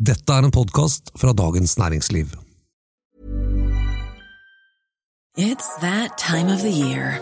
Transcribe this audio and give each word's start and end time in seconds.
Dette 0.00 0.32
er 0.32 0.46
en 0.48 0.50
podkast 0.50 1.10
fra 1.20 1.32
Dagens 1.36 1.74
Næringsliv. 1.76 2.30
It's 5.36 5.68
that 5.80 6.16
time 6.16 6.48
of 6.48 6.62
the 6.62 6.70
year. 6.70 7.20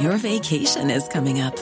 Your 0.00 0.18
vacation 0.18 0.90
is 0.90 1.08
coming 1.08 1.40
up. 1.40 1.56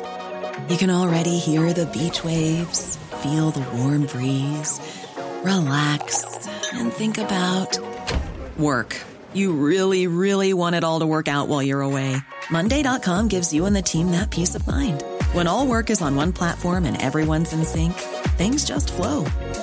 You 0.68 0.76
can 0.76 0.90
already 0.90 1.38
hear 1.38 1.72
the 1.72 1.86
beach 1.86 2.24
waves, 2.24 2.98
feel 3.22 3.52
the 3.52 3.62
warm 3.76 4.06
breeze, 4.06 4.80
relax, 5.44 6.24
and 6.72 6.92
think 6.92 7.18
about 7.18 7.78
work. 8.58 8.96
You 9.34 9.52
really, 9.52 10.08
really 10.08 10.52
want 10.52 10.74
it 10.74 10.82
all 10.82 10.98
to 10.98 11.06
work 11.06 11.28
out 11.28 11.46
while 11.46 11.62
you're 11.62 11.88
away. 11.90 12.16
Monday.com 12.50 13.28
gives 13.28 13.52
you 13.52 13.66
and 13.66 13.76
the 13.76 13.82
team 13.82 14.10
that 14.10 14.30
peace 14.30 14.56
of 14.56 14.66
mind. 14.66 15.04
When 15.32 15.46
all 15.46 15.68
work 15.68 15.90
is 15.90 16.02
on 16.02 16.16
one 16.16 16.32
platform 16.32 16.86
and 16.86 17.00
everyone's 17.00 17.52
in 17.52 17.64
sync, 17.64 17.94
things 18.36 18.64
just 18.64 18.92
flow 18.92 19.26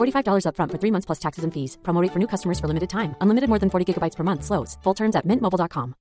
$45 0.00 0.44
upfront 0.46 0.70
for 0.70 0.78
three 0.78 0.90
months 0.90 1.06
plus 1.06 1.18
taxes 1.18 1.44
and 1.44 1.52
fees. 1.52 1.78
Promo 1.82 2.02
rate 2.02 2.12
for 2.12 2.18
new 2.18 2.26
customers 2.26 2.58
for 2.60 2.68
limited 2.68 2.90
time. 2.90 3.14
Unlimited 3.20 3.48
more 3.48 3.58
than 3.58 3.70
40 3.70 3.84
gigabytes 3.86 4.16
per 4.16 4.24
month. 4.24 4.44
Slows. 4.44 4.78
Full 4.82 4.94
terms 4.94 5.16
at 5.16 5.26
mintmobile.com. 5.26 5.94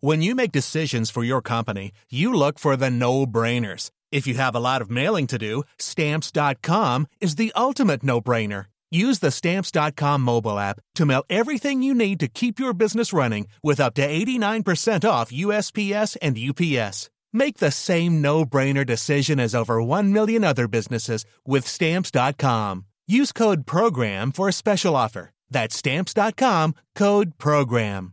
When 0.00 0.22
you 0.22 0.34
make 0.34 0.52
decisions 0.52 1.10
for 1.10 1.24
your 1.24 1.40
company, 1.42 1.90
you 2.10 2.32
look 2.32 2.58
for 2.58 2.76
the 2.76 2.90
no-brainers. 2.90 3.90
If 4.12 4.26
you 4.26 4.34
have 4.34 4.54
a 4.54 4.60
lot 4.60 4.82
of 4.82 4.90
mailing 4.90 5.26
to 5.28 5.38
do, 5.38 5.62
stamps.com 5.78 7.06
is 7.20 7.36
the 7.36 7.52
ultimate 7.56 8.02
no-brainer. 8.02 8.66
Use 8.90 9.18
the 9.18 9.30
stamps.com 9.30 10.20
mobile 10.22 10.58
app 10.58 10.80
to 10.94 11.06
mail 11.06 11.24
everything 11.28 11.82
you 11.82 11.94
need 11.94 12.20
to 12.20 12.28
keep 12.28 12.58
your 12.58 12.72
business 12.72 13.12
running 13.12 13.48
with 13.62 13.80
up 13.80 13.94
to 13.94 14.06
89% 14.06 15.08
off 15.08 15.32
USPS 15.32 16.16
and 16.22 16.38
UPS. 16.38 17.10
Make 17.32 17.58
the 17.58 17.72
same 17.72 18.22
no-brainer 18.22 18.86
decision 18.86 19.40
as 19.40 19.54
over 19.54 19.82
1 19.82 20.12
million 20.12 20.44
other 20.44 20.68
businesses 20.68 21.24
with 21.44 21.66
stamps.com. 21.66 22.85
Use 23.08 23.30
code 23.30 23.66
PROGRAM 23.66 24.32
for 24.32 24.48
a 24.48 24.52
special 24.52 24.96
offer. 24.96 25.30
That's 25.48 25.76
stamps.com, 25.76 26.74
code 26.96 27.38
PROGRAM. 27.38 28.12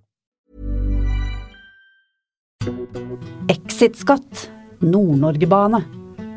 Exit-skatt, 3.50 4.52
Nord-Norge-bane, 4.82 5.82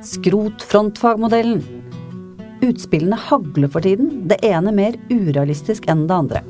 skrot 0.00 0.64
frontfagmodellen. 0.64 1.60
Utspillene 2.64 3.20
hagler 3.28 3.68
for 3.68 3.84
tiden, 3.84 4.24
det 4.32 4.40
ene 4.40 4.72
mer 4.72 4.96
urealistisk 5.12 5.84
enn 5.92 6.06
det 6.08 6.16
andre. 6.16 6.44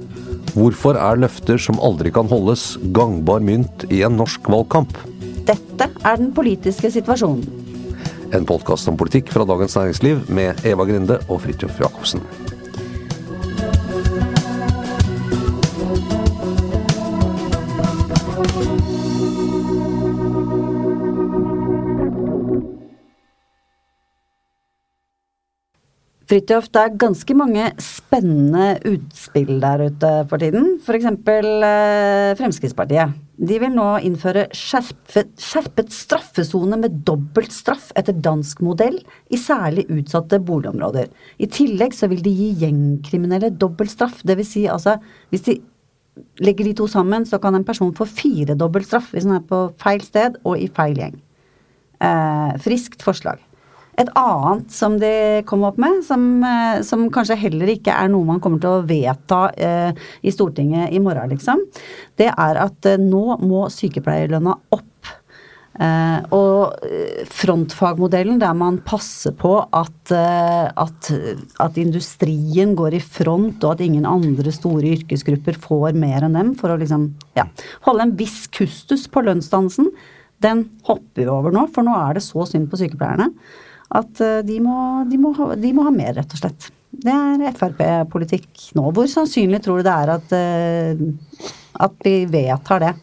Hvorfor 0.55 0.95
er 0.95 1.19
løfter 1.19 1.59
som 1.59 1.83
aldri 1.83 2.15
kan 2.15 2.31
holdes, 2.31 2.77
gangbar 2.95 3.43
mynt 3.43 3.83
i 3.91 4.05
en 4.07 4.15
norsk 4.23 4.47
valgkamp? 4.47 4.95
Dette 5.51 5.91
er 5.91 6.23
den 6.23 6.31
politiske 6.39 6.95
situasjonen. 6.95 7.66
En 8.37 8.45
podkast 8.45 8.89
om 8.91 8.99
politikk 9.01 9.31
fra 9.33 9.47
Dagens 9.49 9.77
Næringsliv 9.79 10.19
med 10.29 10.67
Eva 10.69 10.85
Grinde 10.85 11.17
og 11.29 11.41
Fridtjof 11.41 11.81
Jacobsen. 11.81 12.21
Fridtjof, 26.27 26.65
det 26.75 26.81
er 26.83 26.97
ganske 26.99 27.35
mange 27.39 27.69
spennende 27.79 28.73
utspill 28.89 29.61
der 29.63 29.85
ute 29.87 30.09
for 30.27 30.43
tiden. 30.43 30.73
F.eks. 30.83 31.07
Eh, 31.07 32.33
Fremskrittspartiet. 32.41 33.15
De 33.37 33.59
vil 33.63 33.71
nå 33.71 33.85
innføre 34.09 34.49
skjerpet, 34.57 35.37
skjerpet 35.39 35.95
straffesone 35.95 36.81
med 36.83 36.99
dobbelt 37.07 37.55
straff 37.55 37.93
etter 37.95 38.19
dansk 38.27 38.65
modell 38.67 38.99
i 39.31 39.39
særlig 39.39 39.87
utsatte 39.93 40.43
boligområder. 40.43 41.13
I 41.39 41.47
tillegg 41.47 41.95
så 41.95 42.11
vil 42.11 42.25
de 42.27 42.35
gi 42.35 42.51
gjengkriminelle 42.65 43.53
dobbelt 43.55 43.95
straff. 43.95 44.25
Dvs. 44.27 44.51
Si, 44.57 44.67
altså, 44.67 44.97
hvis 45.31 45.47
de 45.47 45.61
legger 46.43 46.67
de 46.67 46.75
to 46.81 46.91
sammen, 46.91 47.29
så 47.29 47.39
kan 47.39 47.55
en 47.55 47.69
person 47.69 47.95
få 47.95 48.09
firedobbelt 48.09 48.91
straff 48.91 49.15
hvis 49.15 49.29
han 49.29 49.39
er 49.39 49.47
på 49.47 49.69
feil 49.79 50.03
sted 50.03 50.43
og 50.43 50.59
i 50.59 50.67
feil 50.75 50.99
gjeng. 50.99 51.21
Eh, 52.03 52.57
friskt 52.67 53.07
forslag. 53.07 53.46
Et 53.97 54.11
annet 54.21 54.73
som 54.73 54.99
de 55.01 55.13
kom 55.49 55.65
opp 55.65 55.79
med, 55.81 56.03
som, 56.05 56.25
eh, 56.45 56.83
som, 56.85 57.07
kanskje 57.13 57.39
heller 57.47 57.71
ikke 57.73 57.95
er 57.97 58.11
noe 58.13 58.29
man 58.29 58.43
kommer 58.45 58.61
til 58.61 58.75
å 58.75 58.85
vedta 58.87 59.47
eh, 59.57 59.97
i 60.21 60.33
Stortinget 60.35 60.93
i 60.93 61.01
morgen, 61.01 61.33
liksom, 61.33 61.63
det 62.21 62.29
er 62.33 62.61
at 62.67 62.91
eh, 62.91 63.01
nå 63.01 63.39
må 63.41 63.67
sykepleierlønna 63.73 64.59
opp. 64.77 64.85
Eh, 65.77 66.21
og 66.33 66.87
eh, 66.89 67.25
frontfagmodellen 67.29 68.39
der 68.41 68.55
man 68.57 68.79
passer 68.85 69.35
på 69.37 69.59
at, 69.61 70.13
eh, 70.15 70.69
at, 70.73 71.11
at, 71.61 71.81
industrien 71.81 72.73
går 72.79 72.97
i 72.97 73.03
front, 73.05 73.61
og 73.61 73.75
at 73.75 73.85
ingen 73.85 74.09
andre 74.09 74.53
store 74.57 74.95
yrkesgrupper 74.95 75.59
får 75.61 75.97
mer 76.01 76.25
enn 76.25 76.39
dem, 76.39 76.55
for 76.57 76.73
å 76.73 76.79
liksom 76.81 77.11
ja, 77.37 77.45
holde 77.85 78.09
en 78.09 78.17
viss 78.17 78.47
kustus 78.57 79.05
på 79.13 79.25
lønnsdansen, 79.27 79.93
den 80.45 80.67
hopper 80.89 81.25
vi 81.25 81.31
over 81.33 81.53
nå, 81.53 81.67
for 81.73 81.85
nå 81.85 81.97
er 81.97 82.17
det 82.17 82.25
så 82.25 82.45
synd 82.49 82.71
på 82.73 82.81
sykepleierne 82.81 83.31
at 83.95 84.21
eh, 84.25 84.41
de 84.47 84.59
må, 84.63 85.05
de, 85.11 85.19
må 85.21 85.33
ha, 85.37 85.53
de 85.59 85.73
må, 85.75 85.87
ha, 85.87 85.93
mer, 85.95 86.15
rett 86.19 86.35
og 86.35 86.41
slett. 86.41 86.71
Det 86.97 87.13
er 87.13 87.57
Frp-politikk 87.57 88.71
nå. 88.79 88.89
Hvor 88.97 89.09
sannsynlig 89.11 89.61
tror 89.65 89.81
du 89.81 89.87
det 89.87 89.95
er 89.95 90.15
at, 90.17 90.33
eh, 90.37 91.51
at 91.87 92.07
vi 92.07 92.17
vedtar 92.31 92.87
det? 92.87 92.95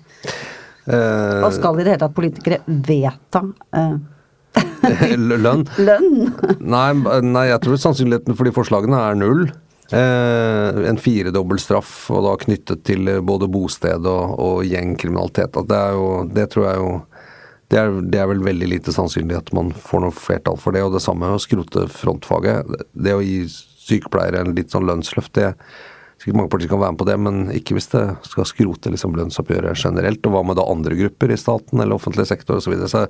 Uh, 0.84 1.46
Og 1.48 1.54
skal 1.56 1.78
i 1.80 1.84
det 1.86 1.94
hele 1.94 2.02
tatt 2.02 2.16
politikere 2.16 2.58
vedta 2.68 3.40
uh, 3.80 3.94
lønn? 5.16 5.62
lønn? 5.88 6.10
nei, 6.60 6.88
nei, 7.24 7.46
jeg 7.48 7.62
tror 7.64 7.80
sannsynligheten 7.80 8.36
for 8.36 8.50
de 8.50 8.56
forslagene 8.56 9.00
er 9.00 9.16
null. 9.20 9.46
Eh, 9.94 10.90
en 10.90 10.98
firedobbel 10.98 11.60
straff, 11.62 12.08
og 12.10 12.24
da 12.26 12.34
knyttet 12.42 12.82
til 12.88 13.10
både 13.22 13.50
bosted 13.52 14.08
og, 14.10 14.36
og 14.42 14.64
gjengkriminalitet. 14.66 15.60
Det, 15.70 15.82
jo, 15.94 16.08
det 16.34 16.48
tror 16.54 16.66
jeg 16.66 16.80
jo 16.80 16.94
det 17.74 17.80
er, 17.82 17.96
det 18.06 18.20
er, 18.22 18.28
vel 18.30 18.44
veldig 18.46 18.68
lite 18.70 18.94
sannsynlig 18.94 19.40
at 19.40 19.50
man 19.56 19.72
får 19.74 20.04
noe 20.06 20.14
flertall 20.14 20.60
for 20.62 20.76
det. 20.76 20.84
Og 20.86 20.94
det 20.94 21.02
samme 21.02 21.26
med 21.26 21.40
å 21.40 21.42
skrote 21.42 21.88
frontfaget. 21.90 22.70
Det 22.94 23.16
å 23.16 23.24
gi 23.24 23.42
sykepleiere 23.50 24.44
en 24.44 24.54
litt 24.54 24.76
sånn 24.76 24.86
lønnsløft, 24.88 25.34
det 25.40 25.56
sikkert 26.24 26.38
mange 26.40 26.52
partier 26.54 26.70
kan 26.72 26.80
være 26.80 26.94
med 26.94 27.00
på 27.02 27.08
det, 27.10 27.16
men 27.20 27.40
ikke 27.52 27.76
hvis 27.76 27.90
det 27.92 28.04
skal 28.30 28.46
skrote 28.48 28.92
liksom 28.94 29.16
lønnsoppgjøret 29.18 29.80
generelt. 29.82 30.22
Og 30.24 30.36
hva 30.36 30.44
med 30.48 30.60
da 30.60 30.68
andre 30.72 30.96
grupper 30.96 31.34
i 31.34 31.40
staten 31.40 31.82
eller 31.82 31.98
offentlig 31.98 32.28
sektor 32.30 32.60
osv. 32.60 32.64
Så, 32.64 32.72
videre. 32.72 32.92
så 32.94 33.02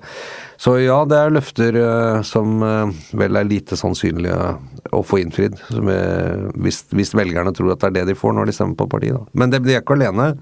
Så 0.57 0.77
ja, 0.81 0.97
det 1.05 1.19
er 1.19 1.35
løfter 1.35 1.77
uh, 1.77 2.21
som 2.25 2.63
uh, 2.63 2.93
vel 3.19 3.37
er 3.37 3.49
lite 3.49 3.77
sannsynlige 3.77 4.39
å 4.95 5.03
få 5.05 5.21
innfridd. 5.21 5.59
Er, 5.83 6.47
hvis, 6.55 6.85
hvis, 6.95 7.13
velgerne 7.17 7.53
tror 7.53 7.75
at 7.75 7.83
det 7.83 7.91
er 7.91 7.99
det 7.99 8.13
de 8.13 8.17
får 8.17 8.33
når 8.33 8.49
de 8.49 8.57
stemmer 8.57 8.79
på 8.79 8.89
partiet. 8.95 9.19
Da. 9.19 9.37
Men 9.43 9.53
det, 9.53 9.61
blir 9.67 9.81
ikke 9.83 9.99
alene. 9.99 10.33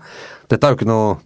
Dette 0.52 0.64
er 0.64 0.72
jo 0.72 0.80
ikke 0.80 0.92
noe 0.94 1.18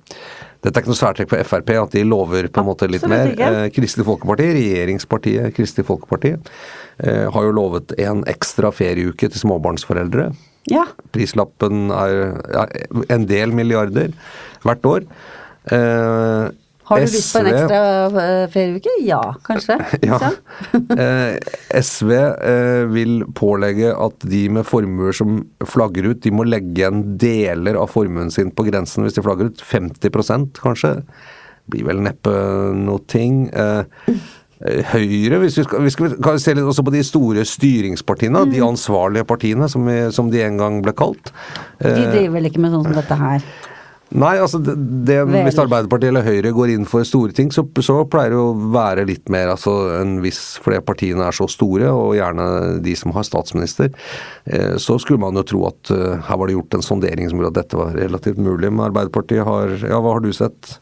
dette 0.66 0.80
er 0.80 0.84
ikke 0.84 0.94
noe 0.94 0.98
særtrekk 0.98 1.31
for 1.31 1.48
Frp 1.52 1.72
at 1.78 1.94
de 1.94 2.02
lover 2.08 2.50
på 2.50 2.64
en 2.64 2.68
måte 2.68 2.90
litt 2.90 3.06
mer. 3.09 3.31
Eh, 3.36 3.68
Kristelig 3.76 4.08
Folkeparti, 4.08 4.50
regjeringspartiet 4.58 5.53
Kristelig 5.56 5.88
Folkeparti, 5.92 6.34
eh, 7.06 7.26
har 7.30 7.48
jo 7.48 7.53
lovet 7.53 7.94
en 8.02 8.24
ekstra 8.31 8.74
ferieuke 8.74 9.30
til 9.30 9.44
småbarnsforeldre. 9.44 10.31
Ja. 10.72 10.88
Prislappen 11.14 11.91
er 11.94 12.16
ja, 12.50 12.66
en 13.14 13.28
del 13.29 13.53
milliarder 13.53 14.16
hvert 14.66 14.90
år. 14.90 15.06
Eh, 15.70 16.50
har 16.85 17.02
du 17.02 17.08
SV, 17.08 17.16
lyst 17.16 17.34
på 17.34 17.41
en 17.41 17.47
ekstra 17.49 17.79
eh, 18.23 18.43
ferieuke? 18.53 18.91
Ja, 19.02 19.22
kanskje. 19.46 19.79
ja. 20.05 20.20
eh, 21.02 21.82
SV 21.82 22.11
eh, 22.14 22.84
vil 22.93 23.23
pålegge 23.37 23.90
at 23.93 24.28
de 24.29 24.43
med 24.53 24.67
formuer 24.70 25.16
som 25.17 25.40
flagger 25.66 26.11
ut, 26.11 26.22
de 26.22 26.34
må 26.35 26.46
legge 26.46 26.84
igjen 26.84 27.02
deler 27.22 27.79
av 27.82 27.90
formuen 27.93 28.29
sin 28.34 28.53
på 28.53 28.67
grensen 28.70 29.05
hvis 29.05 29.17
de 29.17 29.26
flagger 29.26 29.49
ut. 29.49 29.66
50% 29.66 30.61
kanskje. 30.61 30.96
Blir 31.73 31.87
vel 31.90 32.05
neppe 32.05 32.34
noe 32.78 33.02
ting. 33.09 33.47
Eh, 33.49 34.14
Høyre, 34.66 35.41
hvis 35.41 35.58
vi 35.59 35.66
skal, 35.66 35.82
vi 35.84 35.91
skal 35.91 36.37
se 36.40 36.53
litt 36.55 36.70
også 36.70 36.85
på 36.85 36.93
de 36.93 37.02
store 37.05 37.43
styringspartiene, 37.46 38.46
mm. 38.46 38.53
de 38.53 38.61
ansvarlige 38.64 39.28
partiene 39.28 39.67
som, 39.70 39.84
vi, 39.90 39.97
som, 40.16 40.29
de 40.32 40.46
en 40.46 40.61
gang 40.61 40.79
ble 40.85 40.93
kalt. 40.96 41.34
De 41.82 41.91
driver 41.91 42.37
vel 42.37 42.47
ikke 42.49 42.61
med 42.64 42.78
sånn 42.78 42.85
som 42.87 42.96
dette 42.96 43.17
her? 43.20 43.49
Nei, 44.13 44.35
altså 44.37 44.59
det, 44.61 44.75
det, 45.07 45.17
Hvis 45.47 45.57
Arbeiderpartiet 45.59 46.11
eller 46.11 46.25
Høyre 46.25 46.52
går 46.53 46.72
inn 46.75 46.85
for 46.87 47.05
store 47.07 47.34
ting, 47.35 47.49
så, 47.53 47.63
så 47.81 47.97
pleier 48.09 48.35
det 48.35 48.37
å 48.37 48.53
være 48.75 49.05
litt 49.09 49.31
mer 49.34 49.49
altså 49.55 49.73
enn 49.97 50.19
hvis 50.22 50.40
Fordi 50.61 50.78
partiene 50.85 51.25
er 51.25 51.35
så 51.35 51.47
store, 51.49 51.90
og 51.90 52.13
gjerne 52.17 52.46
de 52.85 52.93
som 52.97 53.16
har 53.16 53.25
statsminister, 53.25 53.90
eh, 54.46 54.75
så 54.81 54.99
skulle 55.02 55.22
man 55.23 55.37
jo 55.40 55.46
tro 55.49 55.63
at 55.72 55.91
eh, 55.93 56.22
her 56.28 56.40
var 56.40 56.47
det 56.47 56.57
gjort 56.57 56.78
en 56.78 56.85
sondering 56.85 57.31
som 57.31 57.41
gjorde 57.41 57.53
at 57.55 57.59
dette 57.63 57.79
var 57.79 57.97
relativt 57.97 58.41
mulig. 58.41 58.69
Men 58.69 58.87
Arbeiderpartiet 58.90 59.46
har 59.47 59.73
Ja, 59.85 59.99
hva 60.03 60.16
har 60.16 60.23
du 60.23 60.31
sett? 60.35 60.78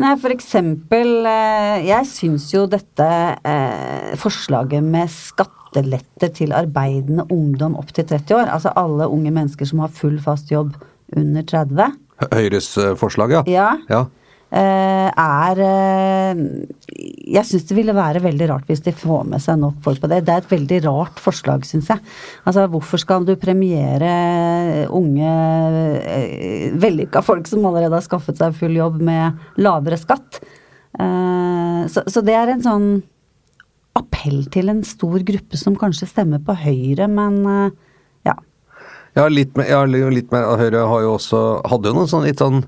Nei, 0.00 0.14
for 0.20 0.32
eksempel 0.34 1.26
eh, 1.28 1.84
Jeg 1.90 2.08
syns 2.08 2.48
jo 2.54 2.64
dette 2.70 3.08
eh, 3.36 4.14
forslaget 4.20 4.84
med 4.84 5.12
skattelette 5.12 6.32
til 6.38 6.56
arbeidende 6.56 7.28
ungdom 7.32 7.76
opp 7.80 7.92
til 7.92 8.08
30 8.08 8.38
år, 8.40 8.48
altså 8.56 8.72
alle 8.80 9.10
unge 9.12 9.32
mennesker 9.34 9.68
som 9.68 9.84
har 9.84 9.92
full 9.92 10.16
fast 10.24 10.50
jobb 10.52 10.74
under 11.12 11.44
30, 11.44 11.92
Høyres 12.30 12.74
eh, 12.80 12.94
forslag, 12.98 13.32
ja? 13.34 13.42
ja, 13.50 13.68
ja. 13.90 14.00
eh, 14.54 15.08
er 15.10 15.62
eh, 15.66 16.42
Jeg 17.34 17.48
syns 17.48 17.66
det 17.68 17.76
ville 17.76 17.96
være 17.96 18.22
veldig 18.24 18.48
rart 18.50 18.70
hvis 18.70 18.84
de 18.84 18.94
får 18.96 19.26
med 19.32 19.42
seg 19.42 19.60
nok 19.62 19.78
folk 19.84 20.02
på 20.02 20.10
det. 20.12 20.22
Det 20.26 20.34
er 20.34 20.44
et 20.44 20.54
veldig 20.54 20.80
rart 20.86 21.22
forslag, 21.22 21.66
syns 21.68 21.90
jeg. 21.92 22.02
Altså, 22.46 22.66
hvorfor 22.72 23.02
skal 23.02 23.26
du 23.28 23.34
premiere 23.40 24.12
unge, 24.92 25.36
vellykka 26.82 27.24
folk 27.26 27.48
som 27.50 27.64
allerede 27.68 27.96
har 27.98 28.06
skaffet 28.06 28.40
seg 28.40 28.58
full 28.58 28.76
jobb 28.78 29.00
med 29.02 29.62
lavere 29.62 30.00
skatt? 30.00 30.42
Så, 30.92 32.02
så 32.04 32.20
det 32.20 32.34
er 32.36 32.50
en 32.52 32.60
sånn 32.62 32.90
appell 33.96 34.42
til 34.52 34.68
en 34.68 34.82
stor 34.84 35.22
gruppe 35.24 35.56
som 35.56 35.78
kanskje 35.80 36.10
stemmer 36.10 36.42
på 36.44 36.54
Høyre, 36.60 37.08
men 37.08 37.40
ja. 39.14 39.26
Litt 39.28 39.56
mer, 39.56 39.68
ja, 39.68 39.82
litt 39.86 40.30
mer. 40.32 40.56
Høyre 40.60 40.86
har 40.88 41.02
jo 41.04 41.16
også 41.18 41.42
Hadde 41.70 41.90
jo 41.92 41.96
noen 41.98 42.08
sånn 42.10 42.24
litt 42.26 42.40
sånn 42.42 42.62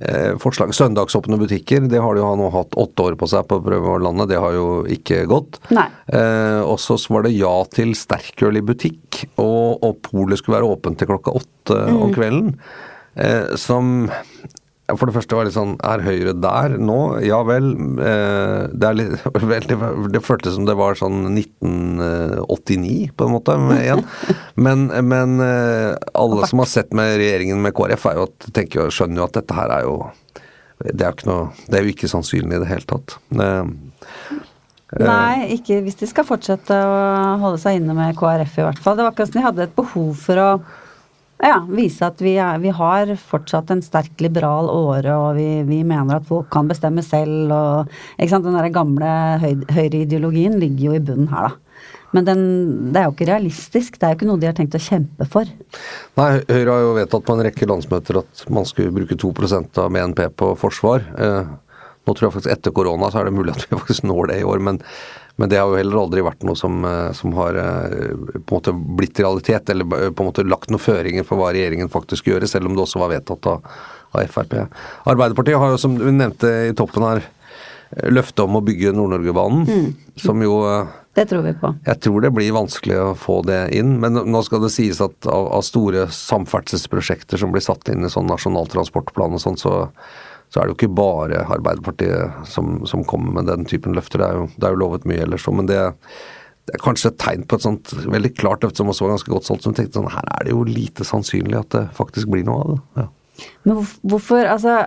eh, 0.00 0.34
forslag. 0.42 0.72
Søndagsåpne 0.74 1.38
butikker, 1.40 1.84
det 1.90 2.00
har 2.02 2.14
de 2.16 2.22
jo 2.24 2.30
nå 2.40 2.50
hatt 2.54 2.74
åtte 2.80 3.06
år 3.10 3.16
på 3.20 3.28
seg 3.30 3.46
på 3.50 3.58
å 3.60 3.64
prøve 3.64 3.94
å 3.94 4.00
lande. 4.02 4.26
Det 4.30 4.38
har 4.40 4.54
jo 4.56 4.68
ikke 4.90 5.26
gått. 5.30 5.60
Eh, 5.70 6.60
og 6.64 6.78
så 6.82 6.96
var 7.12 7.26
det 7.28 7.34
ja 7.36 7.52
til 7.74 7.94
sterkøl 7.98 8.58
i 8.58 8.64
butikk, 8.66 9.24
og, 9.36 9.82
og 9.86 10.00
polet 10.08 10.40
skulle 10.40 10.58
være 10.60 10.72
åpent 10.74 10.98
til 11.02 11.10
klokka 11.12 11.36
åtte 11.42 11.46
Mm. 11.70 11.98
om 12.02 12.12
kvelden. 12.14 12.54
Eh, 13.20 13.52
som 13.60 14.08
for 14.98 15.10
det 15.10 15.14
første 15.16 15.36
var 15.36 15.46
litt 15.46 15.56
sånn 15.56 15.76
Er 15.86 16.02
Høyre 16.04 16.34
der 16.38 16.76
nå? 16.80 16.98
Ja 17.24 17.40
vel. 17.46 17.70
Eh, 18.00 18.62
det, 18.72 18.92
litt, 18.98 19.26
veldig, 19.54 19.78
det 20.14 20.22
føltes 20.24 20.56
som 20.56 20.66
det 20.68 20.76
var 20.78 20.98
sånn 20.98 21.30
1989, 21.32 23.10
på 23.16 23.26
en 23.26 23.34
måte, 23.34 23.56
igjen. 23.76 24.04
Men, 24.60 24.88
men 25.06 25.38
eh, 25.44 25.94
alle 26.18 26.48
som 26.50 26.64
har 26.64 26.70
sett 26.70 26.94
med 26.96 27.18
regjeringen 27.20 27.60
med 27.62 27.74
KrF, 27.76 28.06
er 28.10 28.20
jo 28.20 28.28
at, 28.28 28.50
tenker, 28.56 28.92
skjønner 28.94 29.22
jo 29.22 29.28
at 29.28 29.40
dette 29.40 29.56
her 29.56 29.76
er 29.80 29.88
jo 29.88 29.96
det 30.80 31.04
er, 31.04 31.10
jo 31.10 31.16
ikke 31.18 31.28
noe, 31.28 31.48
det 31.68 31.76
er 31.76 31.84
jo 31.84 31.92
ikke 31.92 32.08
sannsynlig 32.08 32.56
i 32.56 32.60
det 32.62 32.70
hele 32.70 32.88
tatt. 32.88 33.18
Eh, 33.36 34.38
Nei, 34.98 35.52
ikke 35.54 35.82
hvis 35.84 35.98
de 36.00 36.08
skal 36.10 36.26
fortsette 36.26 36.74
å 36.74 36.94
holde 37.42 37.60
seg 37.62 37.78
inne 37.78 37.94
med 37.94 38.16
KrF 38.18 38.56
i 38.58 38.64
hvert 38.66 38.80
fall. 38.82 38.96
Det 38.98 39.04
var 39.04 39.12
akkurat 39.12 39.30
som 39.30 39.38
de 39.38 39.44
hadde 39.44 39.66
et 39.68 39.76
behov 39.76 40.14
for 40.18 40.40
å 40.42 40.48
ja, 41.40 41.60
vise 41.70 42.04
at 42.04 42.20
vi, 42.20 42.34
er, 42.40 42.60
vi 42.60 42.72
har 42.74 43.14
fortsatt 43.16 43.72
en 43.72 43.82
sterk 43.84 44.20
liberal 44.20 44.68
åre, 44.72 45.14
og 45.16 45.38
vi, 45.38 45.48
vi 45.68 45.80
mener 45.86 46.18
at 46.18 46.28
folk 46.28 46.50
kan 46.52 46.68
bestemme 46.68 47.04
selv, 47.06 47.52
og 47.54 47.90
Den 48.20 48.56
der 48.56 48.70
gamle 48.74 49.14
høy, 49.40 49.64
høyreideologien 49.72 50.58
ligger 50.60 50.90
jo 50.90 50.98
i 50.98 51.04
bunnen 51.10 51.32
her, 51.32 51.50
da. 51.50 51.90
Men 52.10 52.26
den, 52.26 52.40
det 52.90 52.98
er 52.98 53.06
jo 53.06 53.14
ikke 53.14 53.28
realistisk. 53.28 53.94
Det 53.96 54.06
er 54.06 54.12
jo 54.12 54.18
ikke 54.18 54.28
noe 54.28 54.40
de 54.42 54.48
har 54.48 54.56
tenkt 54.58 54.74
å 54.74 54.82
kjempe 54.82 55.26
for. 55.30 55.46
Nei, 56.18 56.30
Høyre 56.48 56.74
har 56.74 56.82
jo 56.82 56.94
vedtatt 56.96 57.26
på 57.26 57.36
en 57.36 57.42
rekke 57.46 57.68
landsmøter 57.70 58.18
at 58.24 58.44
man 58.50 58.66
skulle 58.66 58.94
bruke 58.94 59.14
2% 59.14 59.78
av 59.78 59.92
BNP 59.94 60.24
på 60.40 60.48
forsvar. 60.58 61.06
Eh, 61.14 61.52
nå 62.08 62.16
tror 62.16 62.26
jeg 62.26 62.34
faktisk 62.34 62.54
etter 62.56 62.74
korona 62.74 63.12
så 63.12 63.20
er 63.20 63.30
det 63.30 63.36
mulig 63.36 63.54
at 63.54 63.62
vi 63.62 63.78
faktisk 63.78 64.08
når 64.10 64.32
det 64.32 64.40
i 64.40 64.48
år, 64.48 64.62
men, 64.66 64.80
men 65.40 65.48
det 65.48 65.56
har 65.56 65.70
jo 65.72 65.78
heller 65.78 66.02
aldri 66.02 66.20
vært 66.20 66.42
noe 66.44 66.58
som, 66.58 66.82
eh, 66.84 67.12
som 67.16 67.32
har 67.38 67.56
eh, 67.56 68.10
på 68.44 68.52
en 68.52 68.58
måte 68.58 68.74
blitt 68.76 69.22
realitet, 69.22 69.70
eller 69.72 69.88
eh, 69.96 70.10
på 70.12 70.20
en 70.20 70.28
måte 70.28 70.44
lagt 70.44 70.68
noen 70.68 70.82
føringer 70.84 71.24
for 71.24 71.40
hva 71.40 71.48
regjeringen 71.56 71.88
faktisk 71.88 72.28
gjør, 72.28 72.44
selv 72.50 72.68
om 72.68 72.76
det 72.76 72.82
også 72.84 73.00
var 73.00 73.14
vedtatt 73.14 73.48
av, 73.48 73.70
av 74.12 74.28
Frp. 74.28 74.52
Arbeiderpartiet 75.08 75.56
har 75.62 75.72
jo, 75.72 75.80
som 75.80 75.96
du 75.96 76.04
nevnte 76.12 76.50
i 76.68 76.74
toppen 76.76 77.08
her, 77.08 77.24
løftet 78.12 78.44
om 78.44 78.60
å 78.60 78.62
bygge 78.66 78.92
Nord-Norge-banen, 78.94 79.94
som 80.20 80.44
jo 80.44 80.60
Det 81.16 81.24
tror 81.32 81.42
vi 81.48 81.56
på. 81.58 81.72
jeg 81.88 82.02
tror 82.04 82.22
det 82.22 82.34
blir 82.36 82.52
vanskelig 82.54 83.00
å 83.00 83.08
få 83.18 83.40
det 83.48 83.62
inn, 83.80 83.96
men 84.02 84.20
nå 84.20 84.42
skal 84.44 84.60
det 84.62 84.74
sies 84.76 85.00
at 85.00 85.24
av, 85.24 85.48
av 85.56 85.64
store 85.66 86.04
samferdselsprosjekter 86.14 87.40
som 87.40 87.56
blir 87.56 87.64
satt 87.64 87.88
inn 87.88 88.04
i 88.04 88.12
sånn 88.12 88.28
nasjonal 88.28 88.68
transportplan 88.70 89.40
og 89.40 89.42
sånn, 89.42 89.58
så, 89.58 89.88
så 90.50 90.60
er 90.60 90.66
det 90.66 90.72
jo 90.72 90.78
ikke 90.80 90.98
bare 90.98 91.44
Arbeiderpartiet 91.54 92.46
som, 92.50 92.80
som 92.88 93.06
kommer 93.06 93.38
med 93.38 93.46
den 93.50 93.66
typen 93.70 93.94
løfter. 93.94 94.18
Det 94.18 94.28
er 94.28 94.38
jo, 94.40 94.46
det 94.56 94.66
er 94.66 94.74
jo 94.74 94.82
lovet 94.82 95.06
mye 95.06 95.22
ellers 95.22 95.46
òg, 95.46 95.56
men 95.60 95.70
det, 95.70 95.78
det 96.66 96.74
er 96.74 96.82
kanskje 96.82 97.12
et 97.12 97.20
tegn 97.22 97.46
på 97.46 97.58
et 97.58 97.66
sånt 97.66 97.94
veldig 98.02 98.32
klart 98.38 98.66
løfte 98.66 98.82
som 98.82 98.90
også 98.90 99.06
var 99.06 99.14
ganske 99.14 99.32
godt 99.32 99.46
solgt, 99.46 99.66
som 99.66 99.76
tenkte 99.76 100.00
sånn 100.00 100.10
her 100.10 100.26
er 100.34 100.48
det 100.48 100.54
jo 100.56 100.66
lite 100.66 101.06
sannsynlig 101.06 101.60
at 101.60 101.70
det 101.76 101.84
faktisk 101.96 102.32
blir 102.34 102.46
noe 102.48 102.64
av 102.64 102.72
det. 102.72 102.80
Ja. 102.98 103.08
Men 103.64 103.84
hvorfor, 104.02 104.44
altså 104.44 104.82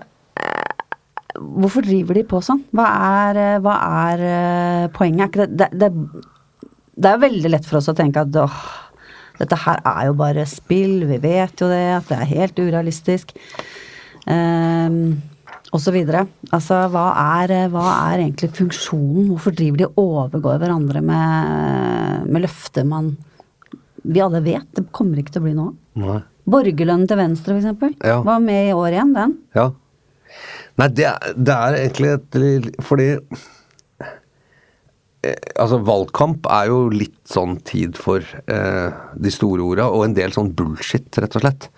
Hvorfor 1.34 1.82
driver 1.82 2.14
de 2.14 2.22
på 2.30 2.40
sånn? 2.46 2.60
Hva 2.78 2.84
er, 2.94 3.38
hva 3.66 3.74
er 4.06 4.22
eh, 4.28 4.84
poenget? 4.94 5.34
Er 5.34 5.50
det, 5.50 5.70
det, 5.74 5.90
det, 5.90 6.68
det 6.94 7.10
er 7.10 7.24
veldig 7.24 7.50
lett 7.56 7.66
for 7.66 7.80
oss 7.80 7.90
å 7.90 7.96
tenke 7.98 8.22
at 8.22 8.38
åh, 8.38 8.60
dette 9.40 9.58
her 9.64 9.82
er 9.82 10.12
jo 10.12 10.16
bare 10.20 10.46
spill, 10.50 11.08
vi 11.10 11.18
vet 11.24 11.64
jo 11.64 11.70
det, 11.72 11.86
at 11.96 12.12
det 12.12 12.20
er 12.20 12.32
helt 12.36 12.62
urealistisk. 12.62 13.34
Um, 14.30 15.16
videre. 15.96 16.26
Altså, 16.54 16.84
hva 16.94 17.08
er, 17.42 17.52
eh, 17.52 17.70
hva 17.74 17.86
er 18.14 18.26
egentlig 18.26 18.52
funksjonen? 18.54 19.30
Hvorfor 19.32 19.56
driver 19.58 19.78
de 19.82 19.88
og 19.90 20.02
overgår 20.04 20.60
hverandre 20.62 21.02
med, 21.02 22.28
med 22.30 22.46
løfter 22.46 22.86
man 22.86 23.16
vi 24.04 24.20
alle 24.20 24.42
vet 24.44 24.68
det 24.76 24.84
kommer 24.92 25.20
ikke 25.22 25.32
til 25.36 25.42
å 25.42 25.46
bli 25.48 25.56
noe 25.56 25.72
av? 25.72 26.24
Borgerlønnen 26.44 27.08
til 27.08 27.20
venstre, 27.22 27.56
eksempel. 27.56 27.94
Ja. 28.04 28.20
Var 28.26 28.44
med 28.44 28.70
i 28.70 28.76
år 28.76 28.92
igjen, 28.92 29.14
den. 29.16 29.38
Ja. 29.56 29.70
Nei, 30.82 30.88
det, 30.98 31.08
det 31.38 31.54
er 31.54 31.76
egentlig 31.78 32.10
et 32.10 32.36
Fordi 32.82 33.08
eh, 35.24 35.38
Altså, 35.62 35.78
valgkamp 35.86 36.50
er 36.52 36.72
jo 36.72 36.90
litt 36.92 37.22
sånn 37.30 37.60
tid 37.64 37.96
for 38.00 38.20
eh, 38.26 38.90
de 39.16 39.32
store 39.32 39.64
orda, 39.64 39.88
og 39.88 40.08
en 40.10 40.18
del 40.18 40.36
sånn 40.36 40.52
bullshit, 40.58 41.08
rett 41.22 41.38
og 41.40 41.46
slett. 41.46 41.70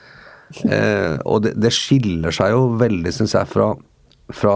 Eh, 0.70 1.18
og 1.26 1.44
det, 1.46 1.56
det 1.60 1.74
skiller 1.74 2.36
seg 2.36 2.54
jo 2.54 2.72
veldig, 2.80 3.14
syns 3.16 3.36
jeg, 3.38 3.50
fra, 3.52 3.72
fra 4.34 4.56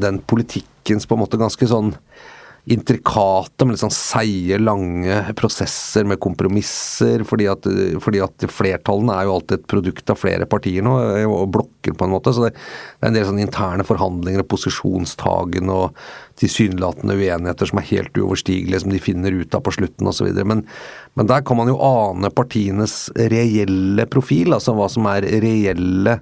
den 0.00 0.20
politikkens 0.30 1.08
på 1.08 1.16
en 1.16 1.24
måte 1.24 1.40
ganske 1.40 1.68
sånn 1.70 1.94
intrikate, 2.70 3.64
men 3.64 3.72
litt 3.74 3.82
sånn 3.82 3.94
seige, 3.94 4.58
lange 4.60 5.16
prosesser 5.38 6.04
med 6.06 6.20
kompromisser. 6.22 7.24
Fordi 7.26 7.48
at, 7.50 7.66
fordi 8.04 8.20
at 8.24 8.46
flertallene 8.52 9.16
er 9.16 9.26
jo 9.26 9.36
alltid 9.36 9.56
et 9.58 9.70
produkt 9.70 10.12
av 10.12 10.20
flere 10.20 10.48
partier 10.50 10.84
nå, 10.84 10.94
og 11.26 11.48
blokker 11.56 11.96
på 11.96 12.06
en 12.06 12.14
måte. 12.14 12.34
Så 12.36 12.46
det, 12.46 12.52
det 12.54 13.08
er 13.08 13.12
en 13.12 13.18
del 13.18 13.28
sånne 13.30 13.46
interne 13.46 13.86
forhandlinger 13.88 14.44
og 14.44 14.50
posisjonstagen 14.52 15.72
og 15.72 16.04
tilsynelatende 16.40 17.16
uenigheter 17.18 17.68
som 17.68 17.80
er 17.80 17.88
helt 17.90 18.16
uoverstigelige, 18.18 18.82
som 18.82 18.92
de 18.94 19.02
finner 19.02 19.36
ut 19.36 19.54
av 19.56 19.64
på 19.66 19.74
slutten 19.76 20.08
osv. 20.10 20.30
Men, 20.44 20.64
men 21.18 21.30
der 21.30 21.44
kan 21.46 21.60
man 21.60 21.70
jo 21.70 21.78
ane 21.84 22.32
partienes 22.34 23.10
reelle 23.30 24.06
profil, 24.10 24.54
altså 24.56 24.74
hva 24.76 24.88
som 24.92 25.08
er 25.10 25.28
reelle 25.44 26.20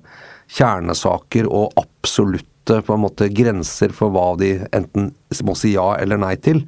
kjernesaker 0.59 1.49
og 1.51 1.77
absolutte 1.81 2.81
på 2.85 2.95
en 2.95 3.05
måte 3.05 3.31
grenser 3.33 3.95
for 3.97 4.13
hva 4.13 4.33
de 4.41 4.57
enten 4.77 5.13
må 5.45 5.55
si 5.57 5.75
ja 5.77 5.93
eller 6.01 6.21
nei 6.21 6.35
til. 6.41 6.65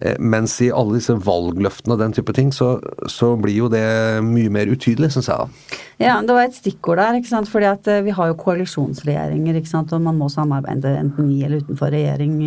Eh, 0.00 0.16
Mens 0.18 0.56
i 0.64 0.70
alle 0.72 0.96
disse 0.96 1.14
valgløftene 1.26 1.94
og 1.96 2.00
den 2.00 2.14
type 2.16 2.32
ting, 2.36 2.50
så, 2.54 2.78
så 3.10 3.34
blir 3.40 3.58
jo 3.58 3.68
det 3.72 3.84
mye 4.24 4.52
mer 4.52 4.70
utydelig, 4.72 5.12
syns 5.14 5.28
jeg. 5.28 5.76
Ja, 6.00 6.16
det 6.24 6.32
var 6.36 6.46
et 6.46 6.56
stikkord 6.56 7.00
der, 7.02 7.18
ikke 7.18 7.32
sant. 7.32 7.50
Fordi 7.52 7.68
at 7.68 7.88
eh, 7.90 8.02
vi 8.06 8.14
har 8.16 8.30
jo 8.30 8.38
koalisjonsregjeringer, 8.40 9.60
ikke 9.60 9.72
sant. 9.72 9.92
Og 9.96 10.02
man 10.04 10.18
må 10.20 10.30
samarbeide 10.32 10.96
enten 11.02 11.28
i 11.34 11.42
eller 11.44 11.64
utenfor 11.64 11.92
regjering 11.92 12.38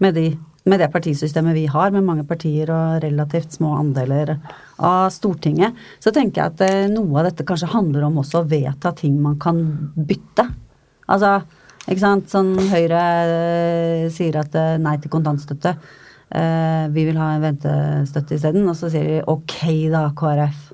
med, 0.00 0.16
de, 0.16 0.30
med 0.64 0.80
det 0.80 0.88
partisystemet 0.94 1.56
vi 1.56 1.66
har, 1.70 1.92
med 1.92 2.06
mange 2.06 2.24
partier 2.28 2.72
og 2.72 3.02
relativt 3.04 3.58
små 3.58 3.74
andeler 3.82 4.38
av 4.80 5.10
Stortinget. 5.12 5.76
Så 6.00 6.12
tenker 6.14 6.40
jeg 6.40 6.54
at 6.54 6.64
eh, 6.64 6.86
noe 6.92 7.20
av 7.20 7.28
dette 7.28 7.44
kanskje 7.48 7.72
handler 7.74 8.08
om 8.08 8.22
også 8.24 8.40
å 8.40 8.48
vedta 8.48 8.94
ting 8.96 9.20
man 9.20 9.36
kan 9.42 9.60
bytte. 9.92 10.48
Altså, 11.12 11.36
ikke 11.84 12.00
sant. 12.00 12.32
Sånn 12.32 12.54
Høyre 12.70 14.08
sier 14.08 14.40
at 14.40 14.56
nei 14.80 14.96
til 15.02 15.12
kontantstøtte. 15.12 15.74
Eh, 16.32 16.84
vi 16.94 17.04
vil 17.08 17.18
ha 17.20 17.34
en 17.36 17.44
ventestøtte 17.44 18.38
isteden. 18.38 18.64
Og 18.70 18.78
så 18.78 18.90
sier 18.92 19.04
de 19.10 19.18
ok 19.30 19.58
da, 19.92 20.06
KrF. 20.16 20.70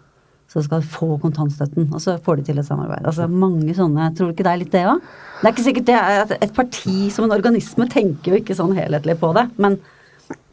Så 0.50 0.64
skal 0.66 0.82
de 0.82 0.90
få 0.90 1.14
kontantstøtten. 1.22 1.88
Og 1.94 2.02
så 2.02 2.16
får 2.22 2.40
de 2.40 2.48
til 2.50 2.58
et 2.58 2.66
samarbeid. 2.66 3.04
Altså 3.06 3.28
mange 3.30 3.70
sånne 3.76 4.08
Tror 4.18 4.30
du 4.30 4.34
ikke 4.34 4.46
det 4.48 4.52
er 4.54 4.62
litt 4.64 4.72
det 4.74 4.84
òg? 4.90 5.02
Det 5.40 5.46
er 5.46 5.54
ikke 5.54 5.66
sikkert 5.68 5.86
det 5.86 5.98
er 5.98 6.22
at 6.24 6.32
Et 6.42 6.54
parti 6.56 6.96
som 7.14 7.24
en 7.28 7.34
organisme 7.36 7.86
tenker 7.90 8.34
jo 8.34 8.40
ikke 8.42 8.56
sånn 8.58 8.74
helhetlig 8.78 9.14
på 9.20 9.30
det. 9.36 9.46
Men, 9.62 9.78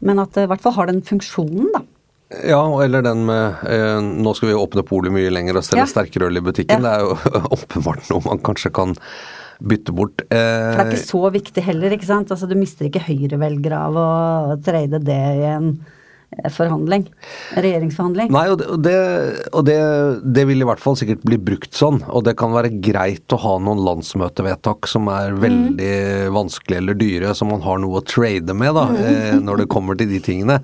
men 0.00 0.22
at 0.22 0.34
det 0.36 0.46
i 0.46 0.50
hvert 0.52 0.62
fall 0.62 0.76
har 0.78 0.90
den 0.90 1.02
funksjonen, 1.02 1.72
da. 1.74 1.82
Ja, 2.44 2.60
eller 2.84 3.00
den 3.00 3.22
med 3.24 3.62
eh, 3.64 3.98
Nå 4.04 4.34
skal 4.36 4.50
vi 4.50 4.56
åpne 4.60 4.82
polet 4.84 5.14
mye 5.14 5.30
lenger 5.32 5.56
og 5.56 5.64
selge 5.64 5.80
Ja. 5.86 5.88
sterkere 5.88 6.28
øl 6.28 6.36
i 6.36 6.44
butikken. 6.44 6.84
Ja. 6.84 6.84
Det 6.84 6.94
er 6.94 7.06
jo 7.06 7.42
åpenbart 7.56 8.10
noe 8.12 8.22
man 8.26 8.42
kanskje 8.44 8.70
kan 8.76 8.92
bytte 9.58 9.94
bort. 9.94 10.24
For 10.24 10.34
det 10.34 10.80
er 10.80 10.86
Eh, 10.86 10.96
ikke 10.96 11.04
så 11.10 11.28
viktig 11.34 11.68
heller, 11.68 11.94
ikke 11.94 12.08
sant. 12.08 12.32
Altså, 12.34 12.48
du 12.48 12.58
mister 12.58 12.88
ikke 12.88 13.06
høyrevelgere 13.08 13.84
av 13.88 14.02
å 14.02 14.10
trade 14.64 15.00
det 15.02 15.22
i 15.40 15.46
en 15.50 15.72
eh, 16.30 16.50
forhandling. 16.54 17.08
Regjeringsforhandling. 17.58 18.30
Nei, 18.34 18.44
og, 18.52 18.60
det, 18.60 18.68
og, 18.70 18.84
det, 18.84 18.94
og 19.50 19.66
det, 19.66 19.78
det 20.36 20.44
vil 20.50 20.62
i 20.62 20.68
hvert 20.68 20.82
fall 20.82 20.98
sikkert 21.00 21.24
bli 21.26 21.40
brukt 21.50 21.74
sånn. 21.74 22.00
Og 22.06 22.22
det 22.28 22.36
kan 22.38 22.54
være 22.54 22.70
greit 22.84 23.34
å 23.34 23.40
ha 23.42 23.56
noen 23.62 23.82
landsmøtevedtak 23.86 24.90
som 24.90 25.10
er 25.12 25.34
veldig 25.42 25.90
vanskelige 26.36 26.84
eller 26.84 27.00
dyre, 27.02 27.34
som 27.38 27.50
man 27.50 27.64
har 27.66 27.82
noe 27.82 27.98
å 27.98 28.06
trade 28.06 28.54
med 28.54 28.78
da, 28.78 28.86
eh, 29.02 29.34
når 29.42 29.64
det 29.64 29.70
kommer 29.74 29.98
til 29.98 30.12
de 30.14 30.22
tingene. 30.22 30.60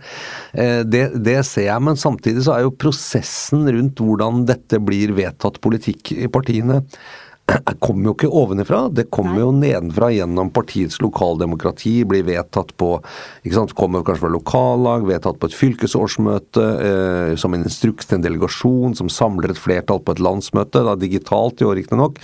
Eh, 0.52 0.84
det, 0.86 1.08
det 1.18 1.40
ser 1.50 1.70
jeg, 1.72 1.86
men 1.90 1.98
samtidig 1.98 2.46
så 2.46 2.56
er 2.58 2.68
jo 2.68 2.78
prosessen 2.78 3.66
rundt 3.66 3.98
hvordan 4.04 4.46
dette 4.48 4.78
blir 4.84 5.16
vedtatt 5.18 5.58
politikk 5.64 6.14
i 6.14 6.30
partiene 6.30 6.84
det 7.68 7.76
kommer 7.84 8.08
jo 8.08 8.14
ikke 8.14 8.30
ovenifra, 8.32 8.80
det 8.94 9.06
kommer 9.14 9.42
jo 9.42 9.50
nedenfra 9.54 10.08
gjennom 10.14 10.50
partiets 10.54 11.00
lokaldemokrati, 11.04 11.96
blir 12.08 12.24
vedtatt 12.26 12.72
på 12.80 12.94
ikke 13.44 13.56
sant, 13.58 13.74
Kommer 13.76 14.04
kanskje 14.06 14.24
fra 14.24 14.32
lokallag, 14.32 15.06
vedtatt 15.08 15.40
på 15.42 15.50
et 15.50 15.58
fylkesårsmøte, 15.58 16.64
eh, 16.88 17.36
som 17.40 17.54
en 17.54 17.66
instruks 17.66 18.08
til 18.08 18.20
en 18.20 18.24
delegasjon 18.24 18.96
som 18.96 19.12
samler 19.12 19.52
et 19.52 19.60
flertall 19.60 20.00
på 20.04 20.14
et 20.14 20.22
landsmøte, 20.24 20.84
da 20.86 20.96
digitalt 20.96 21.60
i 21.60 21.68
år 21.68 21.80
riktignok. 21.82 22.20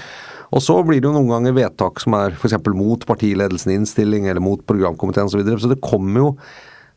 Og 0.51 0.65
så 0.65 0.81
blir 0.83 0.99
det 0.99 1.07
jo 1.07 1.15
noen 1.15 1.31
ganger 1.31 1.55
vedtak 1.55 2.01
som 2.03 2.17
er 2.19 2.35
f.eks. 2.35 2.57
mot 2.75 3.05
partiledelsen 3.07 3.71
i 3.71 3.79
innstilling, 3.79 4.27
eller 4.27 4.43
mot 4.43 4.63
programkomiteen 4.67 5.29
osv. 5.29 5.37
Så, 5.37 5.43
videre. 5.43 5.63
så 5.63 5.71
det 5.71 5.83
kommer 5.85 6.25
jo 6.25 6.33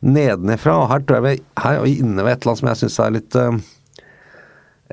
nedenifra. 0.04 0.80
Og 0.82 0.90
her 0.90 1.04
tror 1.04 1.20
jeg 1.20 1.26
vi 1.26 1.62
her 1.62 1.78
er 1.78 1.86
vi 1.86 1.96
inne 2.00 2.24
ved 2.24 2.34
et 2.34 2.42
eller 2.42 2.54
annet 2.54 2.62
som 2.62 2.72
jeg 2.72 2.82
syns 2.82 3.00
er 3.04 3.14
litt 3.18 3.38
eh, 3.38 3.60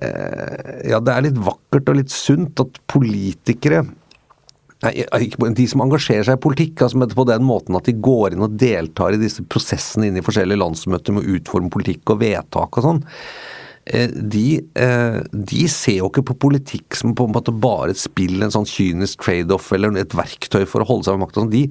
ja, 0.01 0.97
det 0.97 1.13
er 1.13 1.25
litt 1.27 1.37
vakkert 1.37 1.91
og 1.91 1.97
litt 1.99 2.13
sunt 2.13 2.61
at 2.63 2.79
politikere 2.89 3.83
Nei, 4.81 5.03
de 5.53 5.67
som 5.69 5.83
engasjerer 5.85 6.25
seg 6.25 6.39
i 6.39 6.41
politikk, 6.41 6.81
altså 6.81 7.05
på 7.13 7.25
den 7.29 7.43
måten 7.45 7.77
at 7.77 7.85
de 7.85 7.93
går 8.01 8.33
inn 8.33 8.45
og 8.47 8.55
deltar 8.57 9.13
i 9.13 9.21
disse 9.21 9.43
prosessene 9.45 10.07
inne 10.09 10.21
i 10.21 10.25
forskjellige 10.25 10.57
landsmøter 10.57 11.13
med 11.13 11.27
å 11.27 11.35
utforme 11.37 11.69
politikk 11.73 12.15
og 12.15 12.23
vedtak 12.23 12.79
og 12.79 12.87
sånn, 12.87 13.01
eh, 13.85 14.09
de, 14.09 14.45
eh, 14.73 15.19
de 15.29 15.67
ser 15.69 15.99
jo 15.99 16.09
ikke 16.09 16.25
på 16.31 16.39
politikk 16.47 16.97
som 16.97 17.13
på 17.13 17.29
en 17.29 17.35
måte 17.37 17.53
bare 17.53 17.93
et 17.93 18.01
spill, 18.01 18.41
en 18.41 18.53
sånn 18.53 18.65
kynisk 18.65 19.21
trade-off 19.21 19.69
eller 19.77 20.01
et 20.01 20.17
verktøy 20.17 20.65
for 20.65 20.81
å 20.81 20.89
holde 20.89 21.05
seg 21.05 21.19
ved 21.19 21.25
makta. 21.27 21.45
De, 21.53 21.67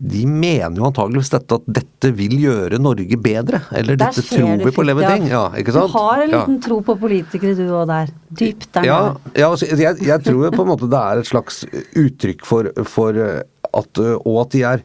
de 0.00 0.22
mener 0.24 0.78
jo 0.80 0.86
antageligvis 0.88 1.28
dette 1.34 1.56
at 1.58 1.66
dette 1.76 2.10
vil 2.16 2.32
gjøre 2.40 2.78
Norge 2.80 3.18
bedre, 3.20 3.60
eller 3.76 3.98
Der 4.00 4.06
dette 4.08 4.24
tror 4.24 4.62
vi 4.62 4.72
på 4.72 4.84
leve 4.86 5.04
ting. 5.04 5.26
Ja, 5.28 5.42
ikke 5.60 5.74
sant? 5.76 5.92
Du 5.92 5.98
har 5.98 6.22
en 6.22 6.30
Ja. 6.30 6.40
liten 6.40 6.60
tro 6.64 6.80
på 6.80 6.96
politikere 6.96 7.52
du 7.54 7.66
òg 7.68 7.86
der. 7.90 8.08
Dypt 8.32 8.72
der 8.72 8.84
Ja, 8.88 9.14
ja 9.36 9.50
altså, 9.50 9.66
jeg, 9.66 10.00
jeg 10.00 10.24
tror 10.24 10.50
på 10.56 10.62
en 10.64 10.70
måte 10.72 10.88
det 10.88 10.96
er 10.96 11.20
et 11.20 11.28
slags 11.28 11.64
uttrykk 11.94 12.46
for, 12.46 12.70
for 12.84 13.12
at 13.12 13.98
Og 14.00 14.40
at 14.40 14.50
de 14.56 14.62
er 14.62 14.82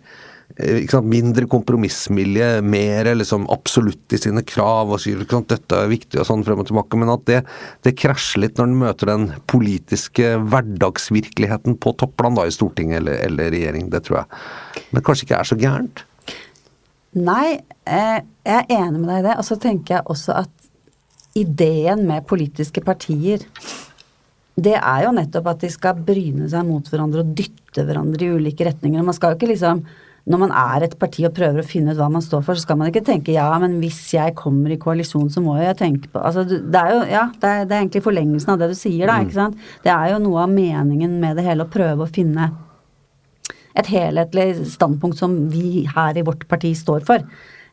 sant, 0.55 1.07
mindre 1.11 1.47
kompromissvilje, 1.51 2.61
mer 2.63 3.09
liksom 3.17 3.47
absolutt 3.51 4.15
i 4.15 4.19
sine 4.21 4.43
krav 4.47 4.93
og 4.95 5.01
sier 5.03 5.21
sant, 5.27 5.49
dette 5.51 5.79
er 5.81 5.91
viktig 5.91 6.21
og 6.21 6.27
sånn 6.29 6.45
frem 6.47 6.61
og 6.63 6.69
tilbake, 6.69 6.99
men 7.01 7.11
at 7.11 7.25
det, 7.27 7.41
det 7.83 7.95
krasjer 7.99 8.45
litt 8.45 8.59
når 8.59 8.69
den 8.69 8.79
møter 8.79 9.11
den 9.11 9.29
politiske 9.51 10.35
hverdagsvirkeligheten 10.45 11.79
på 11.83 11.95
topplan 11.99 12.39
da 12.39 12.47
i 12.47 12.55
Stortinget 12.55 13.01
eller, 13.01 13.19
eller 13.27 13.51
regjering. 13.55 13.89
Det 13.91 14.05
tror 14.07 14.21
jeg. 14.21 14.43
Men 14.95 15.05
kanskje 15.05 15.27
ikke 15.27 15.41
er 15.41 15.49
så 15.51 15.59
gærent. 15.59 16.05
Nei, 17.15 17.57
eh, 17.87 18.21
jeg 18.43 18.61
er 18.61 18.71
enig 18.75 19.01
med 19.01 19.11
deg 19.11 19.21
i 19.21 19.27
det. 19.29 19.35
Og 19.39 19.47
så 19.47 19.59
tenker 19.59 19.97
jeg 19.97 20.07
også 20.11 20.39
at 20.43 21.35
ideen 21.35 22.05
med 22.07 22.27
politiske 22.27 22.83
partier 22.83 23.43
det 24.55 24.77
er 24.77 25.03
jo 25.03 25.11
nettopp 25.11 25.49
at 25.51 25.63
de 25.65 25.69
skal 25.71 25.99
bryne 25.99 26.47
seg 26.51 26.63
mot 26.63 26.87
hverandre 26.87 27.25
og 27.25 27.31
dytte 27.35 27.83
hverandre 27.83 28.23
i 28.23 28.35
ulike 28.37 28.67
retninger. 28.67 29.01
Og 29.01 29.09
man 29.09 29.15
skal 29.17 29.33
jo 29.33 29.39
ikke 29.39 29.51
liksom 29.51 29.83
Når 30.25 30.39
man 30.41 30.53
er 30.57 30.87
et 30.87 30.95
parti 30.97 31.21
og 31.27 31.35
prøver 31.37 31.61
å 31.61 31.67
finne 31.67 31.93
ut 31.93 31.99
hva 31.99 32.07
man 32.09 32.23
står 32.25 32.41
for, 32.47 32.57
så 32.57 32.65
skal 32.65 32.79
man 32.79 32.89
ikke 32.89 33.03
tenke 33.05 33.35
ja, 33.35 33.45
men 33.61 33.77
hvis 33.81 33.99
jeg 34.15 34.33
kommer 34.37 34.73
i 34.73 34.79
koalisjon, 34.81 35.29
så 35.29 35.43
må 35.45 35.59
jeg 35.59 35.77
tenke 35.77 36.09
på 36.09 36.21
Altså 36.25 36.45
det 36.49 36.79
er 36.79 36.93
jo 36.95 37.01
Ja, 37.11 37.25
det 37.29 37.51
er, 37.51 37.67
det 37.69 37.75
er 37.75 37.83
egentlig 37.83 38.05
forlengelsen 38.07 38.55
av 38.55 38.61
det 38.63 38.71
du 38.71 38.77
sier, 38.79 39.05
da, 39.05 39.19
ikke 39.21 39.37
sant. 39.37 39.59
Det 39.85 39.93
er 39.93 40.15
jo 40.15 40.21
noe 40.23 40.47
av 40.47 40.53
meningen 40.53 41.19
med 41.21 41.37
det 41.37 41.45
hele 41.45 41.67
å 41.67 41.71
prøve 41.71 42.07
å 42.07 42.09
finne 42.09 42.49
et 43.75 43.91
helhetlig 43.91 44.47
standpunkt 44.71 45.19
som 45.19 45.35
vi 45.51 45.83
her 45.91 46.17
i 46.17 46.23
vårt 46.25 46.47
parti 46.49 46.71
står 46.79 47.05
for. 47.05 47.25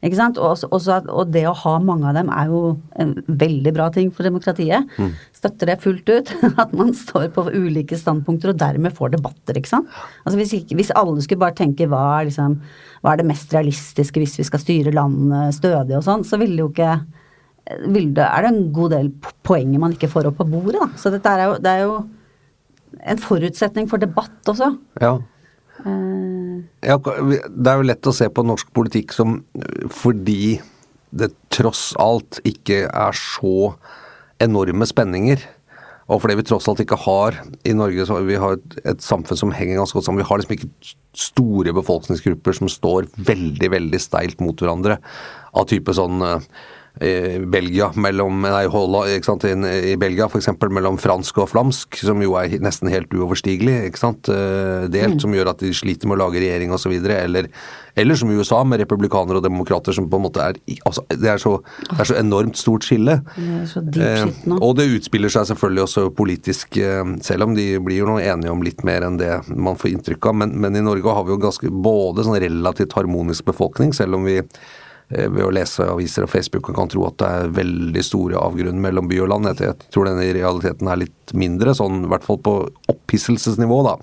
Ikke 0.02 0.16
sant? 0.18 0.38
Og, 0.42 0.56
også- 0.74 0.98
og 1.08 1.30
det 1.30 1.44
å 1.46 1.54
ha 1.54 1.76
mange 1.78 2.08
av 2.10 2.16
dem 2.18 2.28
er 2.34 2.48
jo 2.50 2.62
en 2.98 3.12
veldig 3.28 3.72
bra 3.76 3.88
ting 3.94 4.10
for 4.10 4.26
demokratiet. 4.26 4.88
Støtter 5.32 5.70
det 5.70 5.76
fullt 5.82 6.08
ut. 6.10 6.32
At 6.62 6.72
man 6.74 6.90
står 6.98 7.28
på 7.34 7.44
ulike 7.54 7.94
standpunkter 7.98 8.50
og 8.50 8.58
dermed 8.58 8.92
får 8.98 9.14
debatter, 9.14 9.54
ikke 9.60 9.70
sant. 9.70 9.86
Altså 10.26 10.40
hvis, 10.40 10.56
hvis 10.74 10.90
alle 10.98 11.22
skulle 11.22 11.38
bare 11.44 11.54
tenke 11.54 11.86
hva 11.86 12.02
er, 12.20 12.26
liksom, 12.30 12.58
hva 13.02 13.12
er 13.14 13.22
det 13.22 13.28
mest 13.30 13.54
realistiske 13.54 14.18
hvis 14.22 14.38
vi 14.42 14.48
skal 14.50 14.62
styre 14.64 14.94
landet 14.94 15.54
stødig 15.60 15.96
og 16.00 16.04
sånn, 16.06 16.26
så 16.26 16.38
ville 16.42 16.58
jo 16.64 16.70
ikke 16.72 16.96
vil 17.94 18.08
det, 18.16 18.24
er 18.26 18.42
det 18.42 18.48
en 18.50 18.64
god 18.74 18.90
del 18.90 19.12
poenger 19.46 19.78
man 19.78 19.92
ikke 19.94 20.10
får 20.10 20.26
opp 20.32 20.40
på 20.42 20.48
bordet, 20.50 20.80
da. 20.82 20.88
Så 20.98 21.12
dette 21.14 21.30
er 21.30 21.44
jo, 21.46 21.52
det 21.62 21.70
er 21.70 21.84
jo 21.86 21.92
en 23.06 23.20
forutsetning 23.22 23.86
for 23.88 24.02
debatt 24.02 24.50
også. 24.50 24.72
Ja. 25.00 25.14
Eh, 25.80 26.60
Ja, 26.82 26.98
det 26.98 27.70
er 27.70 27.78
jo 27.78 27.86
lett 27.86 28.06
å 28.10 28.14
se 28.14 28.26
på 28.28 28.44
norsk 28.44 28.72
politikk 28.74 29.12
som 29.14 29.40
fordi 29.90 30.60
det 31.12 31.30
tross 31.52 31.92
alt 32.00 32.40
ikke 32.48 32.86
er 32.88 33.16
så 33.16 33.74
enorme 34.42 34.86
spenninger. 34.88 35.42
Og 36.10 36.20
fordi 36.20 36.36
vi 36.40 36.44
tross 36.48 36.66
alt 36.68 36.82
ikke 36.82 36.98
har 37.04 37.38
i 37.68 37.74
Norge 37.76 38.04
vi 38.26 38.38
har 38.40 38.56
et, 38.58 38.76
et 38.84 39.04
samfunn 39.04 39.38
som 39.38 39.54
henger 39.54 39.78
ganske 39.78 39.96
godt 39.96 40.08
sammen. 40.08 40.22
Vi 40.24 40.28
har 40.28 40.40
liksom 40.40 40.56
ikke 40.56 40.94
store 41.16 41.74
befolkningsgrupper 41.76 42.56
som 42.58 42.70
står 42.72 43.08
veldig, 43.16 43.70
veldig 43.76 44.00
steilt 44.02 44.42
mot 44.42 44.58
hverandre. 44.58 44.98
Av 45.54 45.68
type 45.70 45.94
sånn 45.96 46.24
eh, 46.26 46.48
Belgia 46.92 47.88
mellom 47.96 48.42
Nei, 48.44 48.66
Holland, 48.70 49.14
ikke 49.16 49.30
sant, 49.30 49.46
i, 49.48 49.94
Belgia 50.00 50.26
f.eks. 50.28 50.50
mellom 50.68 50.98
fransk 51.00 51.38
og 51.40 51.48
flamsk, 51.48 51.96
som 52.04 52.20
jo 52.20 52.36
er 52.36 52.58
nesten 52.62 52.90
helt 52.92 53.14
uoverstigelig, 53.16 53.78
ikke 53.88 54.00
sant. 54.00 54.28
delt, 54.28 55.16
mm. 55.16 55.22
som 55.24 55.32
gjør 55.32 55.54
at 55.54 55.64
de 55.64 55.72
sliter 55.74 56.10
med 56.10 56.18
å 56.18 56.26
lage 56.26 56.42
regjering 56.42 56.74
osv. 56.76 56.92
Eller, 56.92 57.48
eller 57.96 58.18
som 58.18 58.30
i 58.30 58.36
USA, 58.36 58.60
med 58.64 58.80
republikanere 58.84 59.40
og 59.40 59.46
demokrater 59.46 59.96
som 59.96 60.08
på 60.10 60.20
en 60.20 60.24
måte 60.26 60.44
er 60.44 60.58
altså, 60.88 61.04
Det 61.08 61.28
er 61.28 61.40
så, 61.40 61.56
det 61.90 61.98
er 62.00 62.10
så 62.12 62.18
enormt 62.20 62.60
stort 62.60 62.86
skille. 62.86 63.18
Det 63.36 63.66
så. 63.72 63.82
Eh, 64.02 64.56
og 64.58 64.76
det 64.78 64.88
utspiller 64.96 65.32
seg 65.32 65.48
selvfølgelig 65.50 65.84
også 65.86 66.06
politisk, 66.16 66.78
eh, 66.80 67.02
selv 67.24 67.48
om 67.48 67.56
de 67.56 67.66
blir 67.84 68.02
jo 68.02 68.08
nå 68.08 68.18
enige 68.22 68.52
om 68.52 68.62
litt 68.64 68.84
mer 68.86 69.06
enn 69.06 69.18
det 69.20 69.32
man 69.52 69.78
får 69.80 69.92
inntrykk 69.92 70.30
av. 70.30 70.38
Men, 70.42 70.54
men 70.62 70.78
i 70.78 70.84
Norge 70.84 71.16
har 71.16 71.26
vi 71.26 71.34
jo 71.34 71.42
ganske 71.42 71.72
både 71.72 72.26
sånn 72.26 72.40
relativt 72.42 72.96
harmonisk 72.96 73.48
befolkning, 73.50 73.92
selv 73.96 74.18
om 74.18 74.28
vi 74.28 74.38
eh, 74.40 74.62
ved 75.12 75.42
å 75.44 75.52
lese 75.52 75.86
aviser 75.92 76.26
og 76.26 76.32
Facebook 76.32 76.70
kan 76.76 76.90
tro 76.92 77.04
at 77.08 77.18
det 77.20 77.28
er 77.28 77.56
veldig 77.58 78.04
store 78.06 78.40
avgrunner 78.40 78.80
mellom 78.80 79.10
by 79.10 79.18
og 79.24 79.32
land. 79.32 79.50
Jeg 79.60 79.76
tror 79.92 80.08
den 80.08 80.22
i 80.24 80.32
realiteten 80.36 80.88
er 80.88 81.02
litt 81.04 81.34
mindre, 81.36 81.74
sånn 81.76 82.06
i 82.06 82.12
hvert 82.12 82.24
fall 82.26 82.40
på 82.42 82.56
opphisselsesnivå, 82.92 83.82
da. 83.88 83.96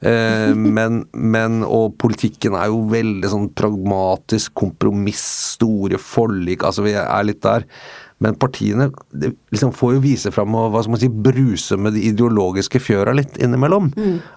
Eh, 0.00 0.54
men, 0.78 1.02
men, 1.12 1.62
og 1.66 1.96
politikken 2.00 2.56
er 2.58 2.70
jo 2.72 2.84
veldig 2.92 3.32
sånn 3.32 3.48
pragmatisk, 3.58 4.54
kompromiss, 4.58 5.24
store 5.58 6.00
forlik, 6.02 6.66
altså 6.66 6.86
vi 6.86 6.94
er 6.98 7.26
litt 7.26 7.42
der. 7.46 7.66
Men 8.24 8.34
partiene 8.34 8.88
liksom 9.52 9.72
får 9.76 9.94
jo 9.94 10.02
vise 10.02 10.32
fram 10.34 10.56
og 10.58 10.72
hva 10.74 10.82
skal 10.82 10.94
man 10.96 11.02
si, 11.02 11.10
bruse 11.28 11.76
med 11.78 11.94
de 11.94 12.06
ideologiske 12.10 12.80
fjøra 12.82 13.14
litt 13.14 13.38
innimellom. 13.38 13.92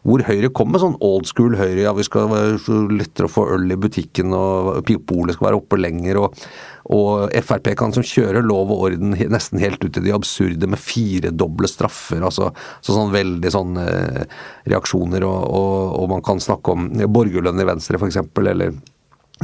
Hvor 0.05 0.25
Høyre 0.27 0.51
kommer 0.53 0.77
med 0.77 0.83
sånn 0.85 0.99
old 1.01 1.29
school 1.29 1.57
Høyre, 1.57 1.87
ja 1.87 1.95
vi 1.97 2.05
skal 2.05 2.29
være 2.31 2.59
lettere 2.93 3.29
å 3.29 3.33
få 3.33 3.47
øl 3.55 3.73
i 3.73 3.79
butikken 3.81 4.35
og 4.37 4.91
polet 5.09 5.37
skal 5.37 5.49
være 5.51 5.63
oppe 5.63 5.81
lenger. 5.81 6.21
og 6.21 6.37
og 6.91 7.31
Frp 7.45 7.69
kan 7.77 7.93
som 7.93 8.05
kjøre 8.05 8.41
lov 8.43 8.71
og 8.73 8.85
orden 8.87 9.13
nesten 9.31 9.61
helt 9.61 9.83
ut 9.83 9.99
i 9.99 10.03
de 10.03 10.13
absurde 10.15 10.67
med 10.69 10.81
firedoble 10.81 11.69
straffer. 11.69 12.23
altså 12.25 12.51
så 12.81 12.95
Sånn 12.95 13.13
veldig 13.13 13.51
sånn 13.53 13.77
eh, 13.79 14.23
reaksjoner, 14.69 15.23
og, 15.27 15.45
og, 15.47 15.77
og 16.01 16.09
man 16.11 16.25
kan 16.25 16.41
snakke 16.43 16.73
om 16.73 16.89
borgerlønn 17.13 17.61
i 17.61 17.67
Venstre 17.69 18.01
f.eks. 18.01 18.19
Eller, 18.41 18.73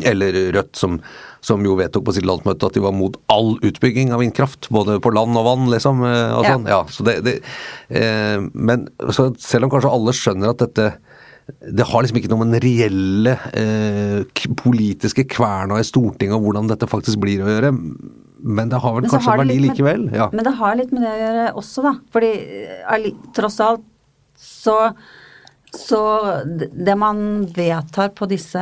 eller 0.06 0.38
Rødt, 0.54 0.76
som, 0.78 1.00
som 1.42 1.64
jo 1.66 1.76
vedtok 1.80 2.06
på 2.06 2.14
sitt 2.14 2.26
landsmøte 2.28 2.68
at 2.70 2.74
de 2.78 2.84
var 2.84 2.94
mot 2.94 3.16
all 3.34 3.56
utbygging 3.66 4.12
av 4.14 4.20
vindkraft. 4.22 4.70
Både 4.74 5.00
på 5.04 5.14
land 5.16 5.38
og 5.38 5.46
vann, 5.48 5.68
liksom. 5.74 6.04
eh, 6.06 6.36
Og 6.38 6.44
Ja. 6.46 6.54
sånn. 6.54 6.68
Ja, 6.68 6.82
så 6.92 7.04
det, 7.08 7.16
det, 7.26 7.36
eh, 7.90 8.40
men 8.54 8.88
så 9.10 9.32
selv 9.40 9.66
om 9.66 9.70
kanskje 9.72 9.92
alle 9.94 10.12
skjønner 10.14 10.50
at 10.54 10.58
dette 10.66 10.94
det 11.64 11.86
har 11.88 12.02
liksom 12.04 12.18
ikke 12.20 12.28
noe 12.28 12.44
med 12.44 12.58
den 12.58 12.64
reelle 12.66 13.38
eh, 13.56 14.24
politiske 14.60 15.24
kverna 15.32 15.78
i 15.80 15.86
Stortinget 15.88 16.36
og 16.36 16.44
hvordan 16.44 16.68
dette 16.68 16.90
faktisk 16.92 17.22
blir 17.24 17.40
å 17.40 17.48
gjøre, 17.48 17.70
men 18.44 18.68
det 18.70 18.82
har 18.84 18.98
vel 18.98 19.08
kanskje 19.08 19.30
har 19.32 19.40
verdi 19.40 19.56
med- 19.56 19.70
likevel? 19.70 20.04
Ja. 20.14 20.28
Men 20.34 20.44
det 20.44 20.54
har 20.60 20.76
litt 20.76 20.92
med 20.92 21.04
det 21.08 21.14
å 21.14 21.22
gjøre 21.24 21.46
også, 21.56 21.84
da. 21.88 21.94
Fordi 22.12 22.34
eh, 22.68 23.08
tross 23.34 23.62
alt 23.64 23.86
så 24.38 24.76
så 25.76 26.02
det 26.48 26.96
man 26.96 27.46
vedtar 27.56 28.14
på 28.16 28.28
disse 28.32 28.62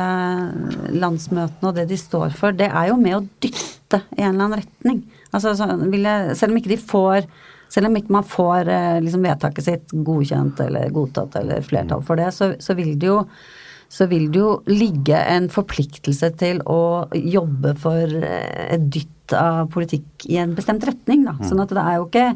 landsmøtene 0.90 1.70
og 1.70 1.76
det 1.76 1.86
de 1.90 1.98
står 2.00 2.34
for, 2.34 2.56
det 2.56 2.66
er 2.66 2.90
jo 2.90 2.96
med 2.98 3.18
å 3.18 3.26
dytte 3.42 4.02
i 4.16 4.24
en 4.24 4.34
eller 4.34 4.48
annen 4.48 4.62
retning. 4.64 5.04
Altså, 5.30 5.54
jeg, 5.54 6.38
selv 6.38 6.52
om 6.52 6.58
ikke 6.60 6.74
de 6.74 6.80
får 6.80 7.28
Selv 7.66 7.88
om 7.88 7.96
ikke 7.98 8.14
man 8.14 8.22
får 8.22 8.68
eh, 8.70 8.98
liksom, 9.02 9.24
vedtaket 9.26 9.64
sitt 9.66 9.92
godkjent 10.06 10.60
eller 10.62 10.92
godtatt 10.94 11.34
eller 11.40 11.64
flertall 11.66 12.04
for 12.06 12.14
det, 12.14 12.28
så, 12.32 12.52
så 12.62 12.76
vil 12.78 12.92
det 12.94 13.08
jo 13.10 13.16
så 13.90 14.06
vil 14.10 14.28
det 14.30 14.38
jo 14.38 14.52
ligge 14.70 15.18
en 15.18 15.48
forpliktelse 15.50 16.30
til 16.38 16.62
å 16.70 17.06
jobbe 17.10 17.74
for 17.82 18.14
eh, 18.20 18.70
et 18.76 18.86
dytt 18.86 19.34
av 19.34 19.66
politikk 19.74 20.28
i 20.30 20.38
en 20.42 20.54
bestemt 20.54 20.86
retning, 20.86 21.26
da. 21.26 21.34
Sånn 21.42 21.62
at 21.62 21.74
det 21.74 21.82
er 21.82 21.98
jo 21.98 22.06
ikke 22.06 22.28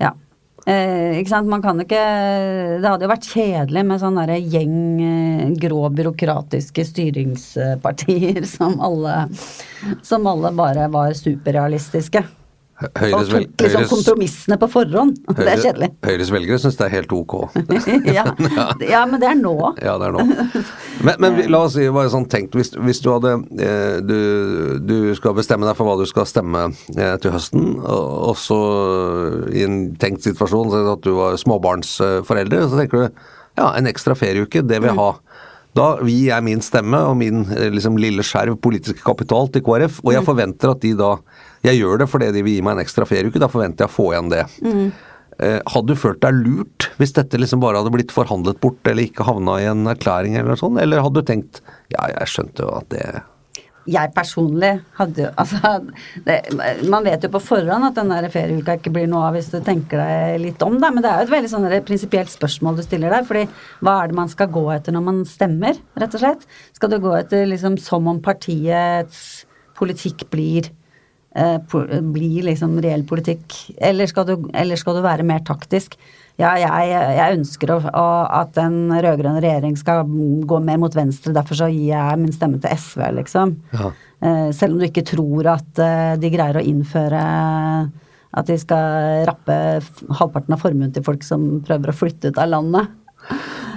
Ja. 0.00 0.14
Eh, 0.68 1.16
ikke 1.20 1.30
sant, 1.32 1.48
man 1.48 1.62
kan 1.64 1.78
ikke 1.80 2.00
Det 2.82 2.84
hadde 2.84 3.06
jo 3.06 3.08
vært 3.08 3.28
kjedelig 3.32 3.84
med 3.88 4.02
sånn 4.02 4.18
derre 4.20 4.36
gjeng 4.36 4.74
eh, 5.00 5.46
grå 5.62 5.86
byråkratiske 5.96 6.84
styringspartier 6.84 8.44
som 8.56 8.76
alle 8.84 9.22
Som 10.04 10.28
alle 10.28 10.52
bare 10.52 10.90
var 10.92 11.16
superrealistiske. 11.16 12.26
Høyres, 12.80 13.28
Og 13.28 13.32
tok 13.34 13.64
liksom 13.64 13.82
Høyres, 13.82 13.90
kompromissene 13.92 14.56
på 14.60 14.68
forhånd. 14.72 15.18
Det 15.36 15.48
er 15.52 15.60
kjedelig. 15.60 15.88
Høyres 16.06 16.30
velgere 16.32 16.60
syns 16.62 16.78
det 16.78 16.86
er 16.86 16.94
helt 16.94 17.12
ok. 17.12 17.34
ja. 18.18 18.24
ja, 18.84 19.02
men 19.08 19.20
det 19.20 19.28
er 19.28 19.36
nå. 19.38 19.54
Ja, 19.82 19.96
det 20.00 20.08
er 20.08 20.16
nå. 20.16 20.24
Men, 21.04 21.20
men 21.20 21.40
la 21.52 21.62
oss 21.66 21.76
si, 21.76 21.84
bare 21.92 22.12
sånn 22.12 22.28
tenkt, 22.32 22.56
hvis, 22.56 22.72
hvis 22.76 23.02
du 23.04 23.10
hadde 23.12 23.34
eh, 23.60 23.98
du, 24.04 24.16
du 24.84 24.96
skal 25.18 25.36
bestemme 25.36 25.68
deg 25.68 25.76
for 25.78 25.88
hva 25.88 25.98
du 26.00 26.06
skal 26.08 26.28
stemme 26.28 26.70
eh, 26.96 27.16
til 27.20 27.34
høsten, 27.34 27.76
og, 27.84 28.32
så 28.40 28.60
i 29.52 29.66
en 29.66 29.80
tenkt 30.00 30.24
situasjon 30.24 30.72
så 30.72 30.84
at 30.94 31.04
du 31.04 31.12
var 31.18 31.36
småbarnsforelder, 31.40 32.68
så 32.70 32.80
tenker 32.80 33.04
du 33.04 33.22
ja, 33.58 33.72
en 33.74 33.88
ekstra 33.90 34.16
ferieuke, 34.16 34.62
det 34.64 34.80
vil 34.80 34.92
jeg 34.92 35.00
ha. 35.00 35.10
Da 35.76 35.90
gir 36.02 36.30
jeg 36.30 36.46
min 36.46 36.62
stemme 36.64 36.98
og 37.06 37.14
min 37.20 37.44
eh, 37.54 37.68
liksom, 37.74 37.98
lille 38.00 38.24
skjerv 38.26 38.58
politiske 38.62 39.04
kapital 39.04 39.50
til 39.54 39.64
KrF, 39.66 40.00
og 40.04 40.14
jeg 40.16 40.26
forventer 40.26 40.72
at 40.72 40.82
de 40.82 40.96
da 40.98 41.14
Jeg 41.66 41.76
gjør 41.76 42.00
det 42.00 42.08
fordi 42.08 42.30
de 42.32 42.42
vil 42.42 42.56
gi 42.56 42.64
meg 42.64 42.78
en 42.78 42.82
ekstra 42.82 43.04
ferieuke, 43.04 43.40
da 43.42 43.50
forventer 43.52 43.84
jeg 43.84 43.92
å 43.92 43.94
få 43.94 44.10
igjen 44.14 44.30
det. 44.32 44.44
Mm. 44.64 44.86
Hadde 45.40 45.92
du 45.92 45.96
følt 45.96 46.20
deg 46.20 46.36
lurt 46.36 46.86
hvis 46.98 47.14
dette 47.16 47.38
liksom 47.38 47.60
bare 47.62 47.80
hadde 47.80 47.92
blitt 47.92 48.12
forhandlet 48.12 48.58
bort, 48.60 48.80
eller 48.88 49.06
ikke 49.06 49.24
havna 49.24 49.58
i 49.60 49.68
en 49.70 49.86
erklæring 49.88 50.34
eller 50.36 50.52
noe 50.52 50.60
sånt, 50.60 50.80
eller 50.80 51.00
hadde 51.04 51.20
du 51.20 51.28
tenkt 51.28 51.60
ja, 51.92 52.08
jeg 52.12 52.32
skjønte 52.32 52.64
jo 52.64 52.72
at 52.76 52.88
det 52.92 53.04
Jeg 53.88 54.12
personlig 54.12 54.72
hadde 54.98 55.22
jo 55.24 55.28
Altså, 55.40 55.70
det, 56.26 56.36
man 56.92 57.06
vet 57.06 57.24
jo 57.24 57.30
på 57.32 57.42
forhånd 57.42 57.86
at 57.88 57.96
den 57.96 58.12
der 58.12 58.28
ferieuka 58.32 58.76
ikke 58.76 58.92
blir 58.92 59.08
noe 59.10 59.30
av 59.30 59.38
hvis 59.38 59.50
du 59.52 59.58
tenker 59.64 60.02
deg 60.02 60.40
litt 60.42 60.64
om, 60.66 60.76
da. 60.82 60.90
Men 60.92 61.04
det 61.04 61.10
er 61.10 61.22
jo 61.22 61.28
et 61.28 61.34
veldig 61.36 61.52
sånn 61.52 61.68
prinsipielt 61.88 62.32
spørsmål 62.32 62.80
du 62.80 62.84
stiller 62.86 63.14
der. 63.14 63.24
fordi 63.28 63.46
hva 63.80 63.96
er 64.02 64.10
det 64.10 64.18
man 64.20 64.32
skal 64.32 64.52
gå 64.52 64.66
etter 64.74 64.96
når 64.96 65.06
man 65.06 65.22
stemmer, 65.28 65.80
rett 66.00 66.18
og 66.18 66.24
slett? 66.24 66.44
Skal 66.76 66.92
du 66.92 67.00
gå 67.02 67.14
etter 67.16 67.48
liksom 67.48 67.78
som 67.80 68.08
om 68.10 68.20
partiets 68.24 69.46
politikk 69.80 70.26
blir 70.32 70.68
eh, 71.34 71.58
blir 71.60 72.50
liksom 72.50 72.78
reell 72.84 73.06
politikk, 73.08 73.56
eller 73.80 74.10
skal 74.10 74.28
du, 74.28 74.34
eller 74.52 74.80
skal 74.80 74.98
du 74.98 75.06
være 75.06 75.26
mer 75.26 75.44
taktisk? 75.46 75.96
Ja, 76.40 76.54
jeg, 76.56 76.90
jeg 77.18 77.36
ønsker 77.38 77.72
å, 77.74 77.78
å, 77.84 78.04
at 78.40 78.56
en 78.62 78.78
rød-grønn 78.94 79.40
regjering 79.44 79.74
skal 79.76 80.06
gå 80.48 80.60
mer 80.64 80.78
mot 80.80 80.94
venstre, 80.96 81.34
derfor 81.36 81.58
så 81.58 81.68
gir 81.68 81.90
jeg 81.92 82.20
min 82.22 82.32
stemme 82.32 82.60
til 82.62 82.72
SV, 82.80 83.02
liksom. 83.18 83.52
Ja. 83.76 83.90
Eh, 84.24 84.46
selv 84.56 84.74
om 84.74 84.80
du 84.80 84.86
ikke 84.88 85.04
tror 85.08 85.50
at 85.52 85.80
eh, 85.84 86.14
de 86.20 86.30
greier 86.32 86.56
å 86.60 86.64
innføre 86.64 87.20
at 88.30 88.46
de 88.46 88.56
skal 88.62 89.24
rappe 89.26 89.54
halvparten 90.20 90.54
av 90.54 90.60
formuen 90.62 90.92
til 90.94 91.02
folk 91.06 91.24
som 91.26 91.46
prøver 91.66 91.90
å 91.92 91.96
flytte 91.98 92.30
ut 92.30 92.38
av 92.40 92.50
landet. 92.52 92.92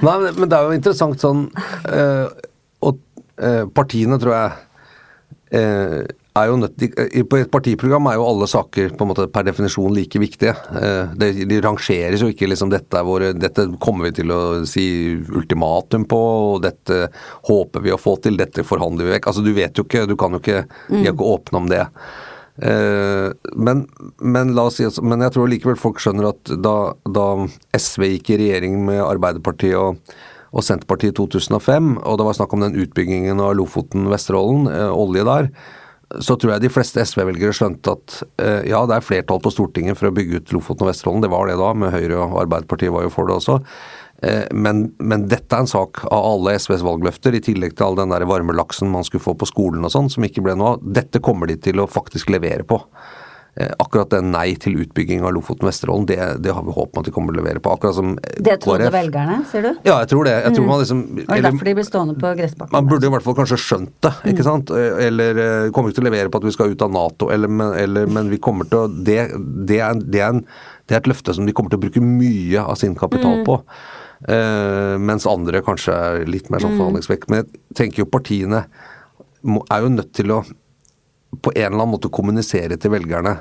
Nei, 0.05 0.17
men- 0.37 0.47
det 0.47 0.55
er 0.57 0.67
jo 0.69 0.75
interessant 0.77 1.19
sånn 1.19 1.41
eh, 1.91 2.27
Og 2.85 2.99
eh, 3.43 3.63
partiene, 3.75 4.15
tror 4.21 4.33
jeg, 4.37 4.51
eh, 5.59 6.03
er 6.35 6.47
jo 6.49 6.55
nødt 6.57 6.81
i- 6.81 6.91
et 7.21 7.51
partiprogram 7.51 8.07
er 8.09 8.15
jo 8.17 8.25
alle 8.25 8.47
saker 8.49 8.95
på 8.97 9.05
en 9.05 9.09
måte 9.11 9.27
per 9.31 9.43
definisjon 9.45 9.93
like 9.93 10.17
viktige. 10.19 10.55
Eh, 10.73 11.13
de, 11.15 11.45
de 11.45 11.61
rangeres 11.61 12.21
jo 12.23 12.31
ikke 12.31 12.49
liksom 12.49 12.71
dette, 12.73 12.97
er 12.97 13.05
våre, 13.05 13.33
dette 13.37 13.67
kommer 13.79 14.09
vi 14.09 14.15
til 14.21 14.33
å 14.33 14.39
si 14.65 14.85
ultimatum 15.29 16.07
på, 16.09 16.21
og 16.55 16.61
dette 16.65 17.07
håper 17.49 17.85
vi 17.85 17.93
å 17.93 18.01
få 18.01 18.15
til, 18.23 18.37
dette 18.37 18.65
forhandler 18.65 19.05
vi 19.05 19.15
vekk. 19.17 19.29
Altså 19.29 19.43
Du 19.45 19.53
vet 19.53 19.77
jo 19.77 19.85
ikke, 19.85 20.07
du 20.09 20.15
kan 20.17 20.33
jo 20.33 20.41
ikke, 20.41 20.63
vi 20.89 21.05
er 21.05 21.13
ikke 21.13 21.31
åpne 21.35 21.61
om 21.61 21.69
det. 21.69 21.85
Eh, 22.61 23.29
men, 23.57 23.87
men, 24.21 24.53
la 24.53 24.67
oss 24.69 24.77
si, 24.77 24.85
men 25.01 25.23
jeg 25.25 25.33
tror 25.33 25.49
likevel 25.49 25.77
folk 25.79 26.01
skjønner 26.01 26.29
at 26.29 26.51
da, 26.61 26.75
da 27.09 27.27
SV 27.77 28.09
gikk 28.11 28.33
i 28.35 28.41
regjering 28.43 28.75
med 28.85 29.01
Arbeiderpartiet 29.01 29.77
og, 29.79 29.97
og 30.53 30.65
Senterpartiet 30.65 31.15
i 31.15 31.17
2005, 31.17 31.95
og 32.05 32.19
det 32.19 32.27
var 32.27 32.37
snakk 32.37 32.53
om 32.53 32.61
den 32.65 32.77
utbyggingen 32.83 33.41
av 33.41 33.55
Lofoten, 33.57 34.05
Vesterålen, 34.11 34.67
eh, 34.69 34.89
olje 34.93 35.25
der, 35.29 35.49
så 36.21 36.35
tror 36.37 36.53
jeg 36.53 36.65
de 36.65 36.71
fleste 36.73 37.01
SV-velgere 37.01 37.55
skjønte 37.55 37.95
at 37.95 38.15
eh, 38.43 38.69
ja, 38.69 38.83
det 38.89 38.97
er 38.97 39.05
flertall 39.05 39.41
på 39.41 39.51
Stortinget 39.53 39.97
for 39.97 40.09
å 40.09 40.15
bygge 40.15 40.41
ut 40.41 40.53
Lofoten 40.55 40.85
og 40.85 40.91
Vesterålen, 40.91 41.23
det 41.25 41.31
var 41.33 41.49
det 41.49 41.57
da, 41.61 41.71
med 41.73 41.93
Høyre 41.95 42.19
og 42.21 42.39
Arbeiderpartiet 42.43 42.93
var 42.93 43.07
jo 43.07 43.13
for 43.13 43.29
det 43.29 43.37
også. 43.39 43.57
Eh, 44.23 44.45
Men, 44.53 44.85
men 44.99 45.25
dette 45.31 45.55
er 45.55 45.65
en 45.65 45.71
sak 45.71 46.03
av 46.05 46.27
alle 46.33 46.55
SVs 46.59 46.85
valgløfter, 46.85 47.33
i 47.35 47.43
tillegg 47.43 47.75
til 47.77 47.87
all 47.87 47.99
den 47.99 48.13
der 48.13 48.27
varmelaksen 48.29 48.91
man 48.93 49.07
skulle 49.07 49.25
få 49.25 49.33
på 49.39 49.49
skolen 49.49 49.83
og 49.87 49.95
sånn, 49.95 50.11
som 50.13 50.27
ikke 50.27 50.45
ble 50.45 50.55
noe 50.59 50.75
av. 50.75 50.85
Dette 50.99 51.23
kommer 51.23 51.49
de 51.49 51.57
til 51.57 51.81
å 51.81 51.89
faktisk 51.89 52.31
levere 52.35 52.67
på. 52.67 52.79
Eh, 53.55 53.69
Akkurat 53.77 54.09
det 54.09 54.23
nei 54.25 54.55
til 54.57 54.79
utbygging 54.81 55.21
av 55.21 55.29
Lofoten 55.35 55.61
og 55.61 55.69
Vesterålen, 55.69 56.07
det, 56.09 56.15
det 56.41 56.53
har 56.57 56.63
vi 56.65 56.73
håp 56.73 56.95
om 56.97 57.01
at 57.03 57.05
de 57.05 57.11
kommer 57.13 57.29
til 57.35 57.37
å 57.37 57.43
levere 57.43 57.61
på. 57.61 57.69
Akkurat 57.75 57.93
som 57.93 58.15
eh, 58.17 58.39
Det 58.41 58.55
trodde 58.63 58.87
KrF. 58.87 58.93
velgerne, 58.95 59.35
sier 59.51 59.61
du? 59.61 59.69
Ja, 59.85 59.99
jeg 60.01 60.09
tror 60.09 60.23
det. 60.25 60.33
Jeg 60.47 60.55
tror 60.55 60.65
man 60.71 60.79
liksom 60.81 61.03
Og 61.03 61.19
er 61.21 61.35
eller- 61.37 61.51
derfor 61.51 61.65
de 61.69 61.73
blir 61.77 61.85
stående 61.85 62.15
på 62.17 62.31
gressbakken. 62.39 62.71
man 62.73 62.87
burde 62.89 63.05
i 63.05 63.11
hvert 63.13 63.21
fall 63.27 63.35
kanskje 63.37 63.59
skjønt 63.61 63.91
det, 64.01 64.13
Mm. 64.25 64.43
sant? 64.43 64.71
Eller 64.71 65.37
eh, 65.37 65.69
kommer 65.69 65.89
ikke 65.91 65.99
til 66.01 66.05
å 66.05 66.09
levere 66.09 66.29
på 66.33 66.37
at 66.41 66.43
vi 66.49 66.51
skal 66.57 66.71
ut 66.73 66.81
av 66.81 66.91
Nato, 66.91 67.29
eller, 67.29 67.47
eller, 67.77 68.07
men 68.07 68.29
vi 68.33 68.37
kommer 68.39 68.65
til 68.65 68.79
å 68.79 68.87
det, 69.03 69.29
det, 69.69 69.79
er, 69.79 69.93
det, 70.01 70.19
er 70.19 70.29
en, 70.33 70.41
det 70.87 70.95
er 70.97 71.01
et 71.03 71.11
løfte 71.13 71.35
som 71.37 71.45
de 71.45 71.53
kommer 71.53 71.69
til 71.69 71.77
å 71.77 71.85
bruke 71.85 72.01
mye 72.01 72.57
av 72.65 72.75
sin 72.81 72.95
kapital 72.95 73.43
Mm. 73.43 73.45
på. 73.45 73.61
Eh, 74.27 74.97
mens 74.97 75.27
andre 75.27 75.61
kanskje 75.61 75.93
er 75.93 76.25
litt 76.25 76.49
mer 76.49 76.57
Mm. 76.59 76.65
sånn 76.71 76.77
forhandlingsvekk. 76.79 77.29
Men 77.29 77.43
jeg 77.43 77.59
tenker 77.75 77.97
jo 78.01 78.05
partiene 78.05 78.65
må, 79.45 79.61
er 79.69 79.81
jo 79.81 79.89
nødt 79.89 80.11
til 80.13 80.31
å 80.31 80.41
på 81.41 81.51
en 81.55 81.65
eller 81.65 81.79
annen 81.81 81.93
måte 81.95 82.11
kommunisere 82.11 82.77
til 82.77 82.91
velgerne 82.91 83.39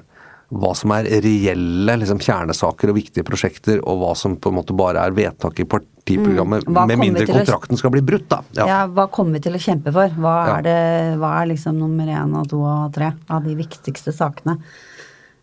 hva 0.53 0.75
som 0.77 0.91
er 0.93 1.07
reelle 1.25 1.95
liksom, 1.97 2.19
kjernesaker 2.21 2.91
og 2.93 2.97
viktige 2.99 3.25
prosjekter, 3.25 3.79
og 3.89 4.03
hva 4.03 4.11
som 4.15 4.35
på 4.37 4.51
en 4.51 4.59
måte 4.59 4.75
bare 4.77 5.01
er 5.01 5.11
vedtak 5.17 5.61
i 5.61 5.65
partiprogrammet, 5.65 6.67
Mm. 6.69 6.87
Med 6.89 6.99
mindre 6.99 7.25
kontrakten 7.27 7.73
å- 7.75 7.79
skal 7.79 7.91
bli 7.91 8.03
brutt. 8.03 8.29
da. 8.29 8.43
Ja. 8.55 8.87
hva 8.87 9.09
kommer 9.11 9.33
vi 9.33 9.41
til 9.41 9.55
å 9.55 9.57
kjempe 9.59 9.91
for? 9.93 10.09
Hva 10.09 10.47
Ja. 10.47 10.57
er, 10.59 10.63
det, 10.63 11.19
hva 11.19 11.41
er 11.43 11.47
liksom 11.55 11.79
nummer 11.79 12.05
én 12.07 12.37
og 12.37 12.49
to 12.51 12.61
og 12.63 12.93
tre 12.93 13.15
av 13.31 13.43
de 13.45 13.55
viktigste 13.55 14.13
sakene? 14.13 14.59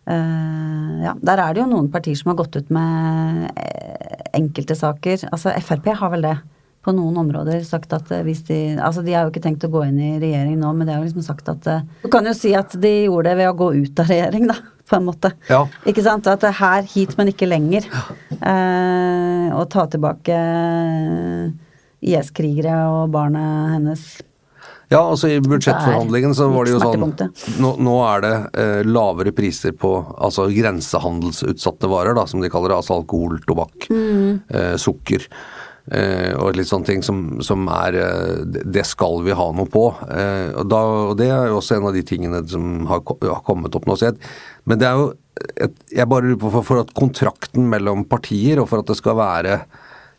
Uh, 0.08 1.02
ja, 1.04 1.12
der 1.22 1.38
er 1.38 1.54
det 1.54 1.60
jo 1.62 1.66
noen 1.70 1.90
partier 1.92 2.16
som 2.16 2.30
har 2.34 2.44
gått 2.44 2.56
ut 2.56 2.70
med 2.70 3.50
eh, 3.56 4.30
enkelte 4.34 4.74
saker. 4.74 5.28
Altså 5.30 5.52
Frp 5.60 5.92
har 5.94 6.10
vel 6.10 6.22
det 6.22 6.38
på 6.84 6.94
noen 6.96 7.18
områder 7.20 7.60
sagt 7.66 7.92
at 7.92 8.10
eh, 8.14 8.24
hvis 8.24 8.42
de 8.48 8.58
Altså 8.80 9.04
de 9.04 9.12
har 9.12 9.26
jo 9.26 9.32
ikke 9.34 9.44
tenkt 9.44 9.66
å 9.66 9.72
gå 9.72 9.82
inn 9.84 9.98
i 10.00 10.12
regjering 10.22 10.56
nå, 10.60 10.72
men 10.76 10.88
de 10.88 10.94
har 10.94 11.02
jo 11.02 11.08
liksom 11.10 11.26
sagt 11.26 11.50
at 11.52 11.68
eh, 11.68 11.82
Du 12.04 12.08
kan 12.12 12.26
jo 12.26 12.34
si 12.36 12.54
at 12.56 12.72
de 12.80 12.94
gjorde 13.04 13.28
det 13.28 13.40
ved 13.42 13.50
å 13.50 13.58
gå 13.58 13.72
ut 13.82 14.00
av 14.00 14.12
regjering, 14.12 14.48
da. 14.50 14.56
På 14.90 14.98
en 14.98 15.06
måte. 15.06 15.30
Ja. 15.46 15.60
Ikke 15.86 16.02
sant? 16.02 16.26
At 16.26 16.42
det 16.42 16.48
er 16.48 16.56
her, 16.58 16.86
hit, 16.90 17.12
men 17.14 17.28
ikke 17.30 17.46
lenger. 17.46 17.84
Eh, 18.40 19.52
og 19.54 19.68
ta 19.70 19.84
tilbake 19.92 20.34
eh, 20.34 21.52
IS-krigere 22.10 22.80
og 22.88 23.12
barna 23.14 23.44
hennes. 23.76 24.08
Ja, 24.90 25.04
altså 25.04 25.28
i 25.30 25.36
budsjettforhandlingen 25.38 26.34
så 26.34 26.48
var 26.50 26.66
det 26.66 26.72
jo 26.72 26.80
sånn 26.82 27.04
Nå, 27.62 27.68
nå 27.78 27.92
er 28.08 28.24
det 28.24 28.32
eh, 28.58 28.80
lavere 28.88 29.30
priser 29.36 29.76
på 29.78 29.92
altså 30.18 30.48
grensehandelsutsatte 30.50 31.90
varer, 31.92 32.16
da, 32.18 32.24
som 32.26 32.42
de 32.42 32.50
kaller 32.50 32.72
det. 32.72 32.80
Altså 32.80 32.96
alkohol, 32.98 33.38
tobakk, 33.46 33.86
eh, 33.92 34.74
sukker. 34.82 35.28
Eh, 35.88 36.34
og 36.36 36.54
litt 36.58 36.68
sånne 36.68 36.86
ting 36.86 37.02
som, 37.02 37.40
som 37.42 37.64
er 37.72 37.96
eh, 37.98 38.44
det- 38.44 38.86
skal 38.86 39.22
vi 39.26 39.32
ha 39.34 39.46
noe 39.56 39.66
på. 39.66 39.88
Eh, 40.06 40.52
og, 40.54 40.68
da, 40.70 40.80
og 41.10 41.16
det 41.18 41.30
er 41.32 41.48
jo 41.50 41.58
også 41.58 41.78
en 41.78 41.88
av 41.88 41.96
de 41.96 42.04
tingene 42.06 42.42
som 42.48 42.86
har, 42.90 43.00
har 43.00 43.42
kommet 43.46 43.74
opp 43.74 43.88
nå. 43.88 43.96
Men 44.68 44.78
det 44.78 44.86
er 44.88 45.00
jo 45.00 45.12
et, 45.56 45.72
Jeg 45.94 46.08
bare 46.10 46.26
lurer 46.28 46.40
på 46.42 46.50
for, 46.52 46.66
for 46.66 46.82
at 46.84 46.92
kontrakten 46.94 47.64
mellom 47.70 48.04
partier, 48.04 48.60
og 48.60 48.68
for 48.68 48.82
at 48.82 48.90
det 48.92 48.98
skal 49.00 49.16
være 49.18 49.56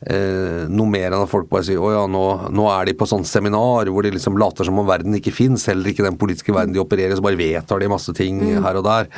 eh, 0.10 0.66
noe 0.72 0.90
mer 0.90 1.12
enn 1.12 1.22
at 1.22 1.32
folk 1.32 1.48
bare 1.52 1.68
sier 1.68 1.80
å 1.80 1.92
ja, 1.94 2.04
nå, 2.10 2.24
nå 2.50 2.68
er 2.74 2.90
de 2.90 2.98
på 2.98 3.08
sånn 3.10 3.24
seminar 3.28 3.92
hvor 3.94 4.04
de 4.04 4.16
liksom 4.16 4.40
later 4.42 4.68
som 4.68 4.82
om 4.82 4.90
verden 4.90 5.14
ikke 5.20 5.36
fins, 5.36 5.68
heller 5.70 5.94
ikke 5.94 6.08
den 6.08 6.18
politiske 6.20 6.56
verden 6.56 6.74
de 6.74 6.82
opererer 6.82 7.16
så 7.16 7.24
bare 7.26 7.40
vedtar 7.40 7.80
de 7.84 7.92
masse 7.92 8.18
ting 8.18 8.42
her 8.66 8.82
og 8.82 8.88
der. 8.88 9.12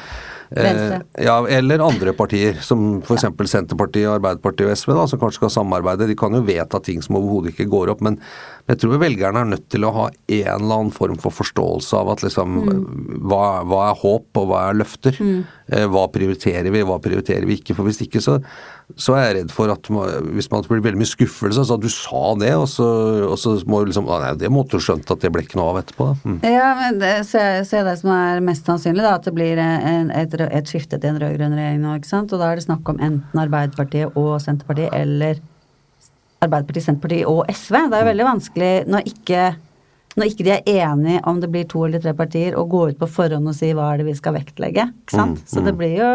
Venstre. 0.54 1.02
Eh, 1.18 1.26
ja, 1.26 1.36
eller 1.50 1.84
andre 1.84 2.14
partier, 2.18 2.60
som 2.62 3.02
f.eks. 3.02 3.26
Senterpartiet, 3.50 4.10
Arbeiderpartiet 4.12 4.70
og 4.70 4.78
SV, 4.78 4.94
da, 4.98 5.06
som 5.10 5.22
kanskje 5.22 5.42
skal 5.42 5.54
samarbeide. 5.58 6.08
De 6.10 6.18
kan 6.20 6.36
jo 6.36 6.44
vedta 6.46 6.82
ting 6.84 7.02
som 7.06 7.18
overhodet 7.20 7.54
ikke 7.54 7.70
går 7.72 7.94
opp, 7.94 8.04
men 8.06 8.20
jeg 8.70 8.80
tror 8.80 9.02
velgerne 9.02 9.42
er 9.44 9.50
nødt 9.56 9.66
til 9.74 9.84
å 9.84 9.92
ha 9.96 10.06
en 10.14 10.46
eller 10.54 10.78
annen 10.78 10.94
form 10.96 11.18
for 11.20 11.36
forståelse 11.36 11.98
av 12.00 12.14
at 12.14 12.24
liksom 12.24 12.62
hva, 13.28 13.44
hva 13.68 13.82
er 13.90 14.00
håp, 14.04 14.30
og 14.40 14.48
hva 14.52 14.68
er 14.70 14.80
løfter? 14.80 15.20
Eh, 15.20 15.88
hva 15.90 16.06
prioriterer 16.12 16.72
vi, 16.72 16.86
hva 16.86 17.00
prioriterer 17.04 17.48
vi 17.50 17.58
ikke? 17.60 17.76
For 17.76 17.88
hvis 17.88 18.02
ikke 18.06 18.22
så, 18.24 18.38
så 19.00 19.16
er 19.18 19.26
jeg 19.26 19.36
redd 19.40 19.54
for 19.56 19.72
at 19.74 19.88
hvis 20.36 20.50
man 20.52 20.64
blir 20.68 20.84
veldig 20.84 21.02
mye 21.02 21.12
skuffelse, 21.12 21.64
så 21.66 21.78
at 21.78 21.84
du 21.84 21.90
sa 21.92 22.24
det, 22.40 22.52
og 22.60 22.68
så, 22.72 22.88
og 23.28 23.38
så 23.40 23.56
må 23.68 23.82
du 23.82 23.92
liksom 23.92 24.10
Nei, 24.14 24.34
det 24.38 24.52
måtte 24.54 24.78
du 24.78 24.84
skjønt 24.84 25.10
at 25.10 25.24
det 25.24 25.32
ble 25.34 25.42
ikke 25.46 25.58
noe 25.58 25.72
av 25.74 25.80
etterpå. 25.82 26.10
da». 26.12 26.30
Mm. 26.30 26.40
Ja, 26.54 26.68
men 26.80 27.00
det 27.02 27.14
ser, 27.30 27.64
ser 27.68 27.88
det 27.88 27.98
som 28.04 28.12
er 28.14 28.44
mest 28.46 28.68
sannsynlig, 28.70 29.04
da, 29.04 29.16
at 29.18 29.28
det 29.28 29.34
blir 29.36 29.60
en, 29.60 30.12
et 30.14 30.36
et 30.52 30.68
skifte 30.70 30.98
til 31.00 31.10
en 31.14 31.20
rød-grønn 31.22 31.54
regjering 31.58 31.82
nå, 31.84 31.96
ikke 32.00 32.10
sant. 32.10 32.34
Og 32.34 32.40
da 32.42 32.52
er 32.52 32.60
det 32.60 32.66
snakk 32.66 32.90
om 32.92 33.00
enten 33.00 33.40
Arbeiderpartiet 33.44 34.18
og 34.20 34.36
Senterpartiet 34.44 34.94
eller 34.98 35.40
Arbeiderpartiet, 36.44 36.84
Senterpartiet 36.88 37.30
og 37.30 37.46
SV. 37.54 37.78
Det 37.90 37.98
er 38.00 38.04
jo 38.04 38.10
veldig 38.12 38.28
vanskelig 38.28 38.72
når 38.92 39.08
ikke, 39.14 39.44
når 40.20 40.32
ikke 40.32 40.48
de 40.50 40.54
er 40.58 40.66
enige 40.90 41.22
om 41.30 41.40
det 41.44 41.50
blir 41.54 41.68
to 41.72 41.86
eller 41.88 42.04
tre 42.04 42.14
partier, 42.18 42.58
å 42.60 42.66
gå 42.70 42.82
ut 42.92 43.00
på 43.00 43.08
forhånd 43.20 43.48
og 43.48 43.56
si 43.56 43.72
hva 43.76 43.94
er 43.94 44.02
det 44.02 44.10
vi 44.10 44.18
skal 44.20 44.36
vektlegge. 44.36 44.90
Ikke 45.06 45.16
sant. 45.20 45.44
Så 45.50 45.64
det 45.64 45.76
blir 45.80 45.96
jo 46.02 46.10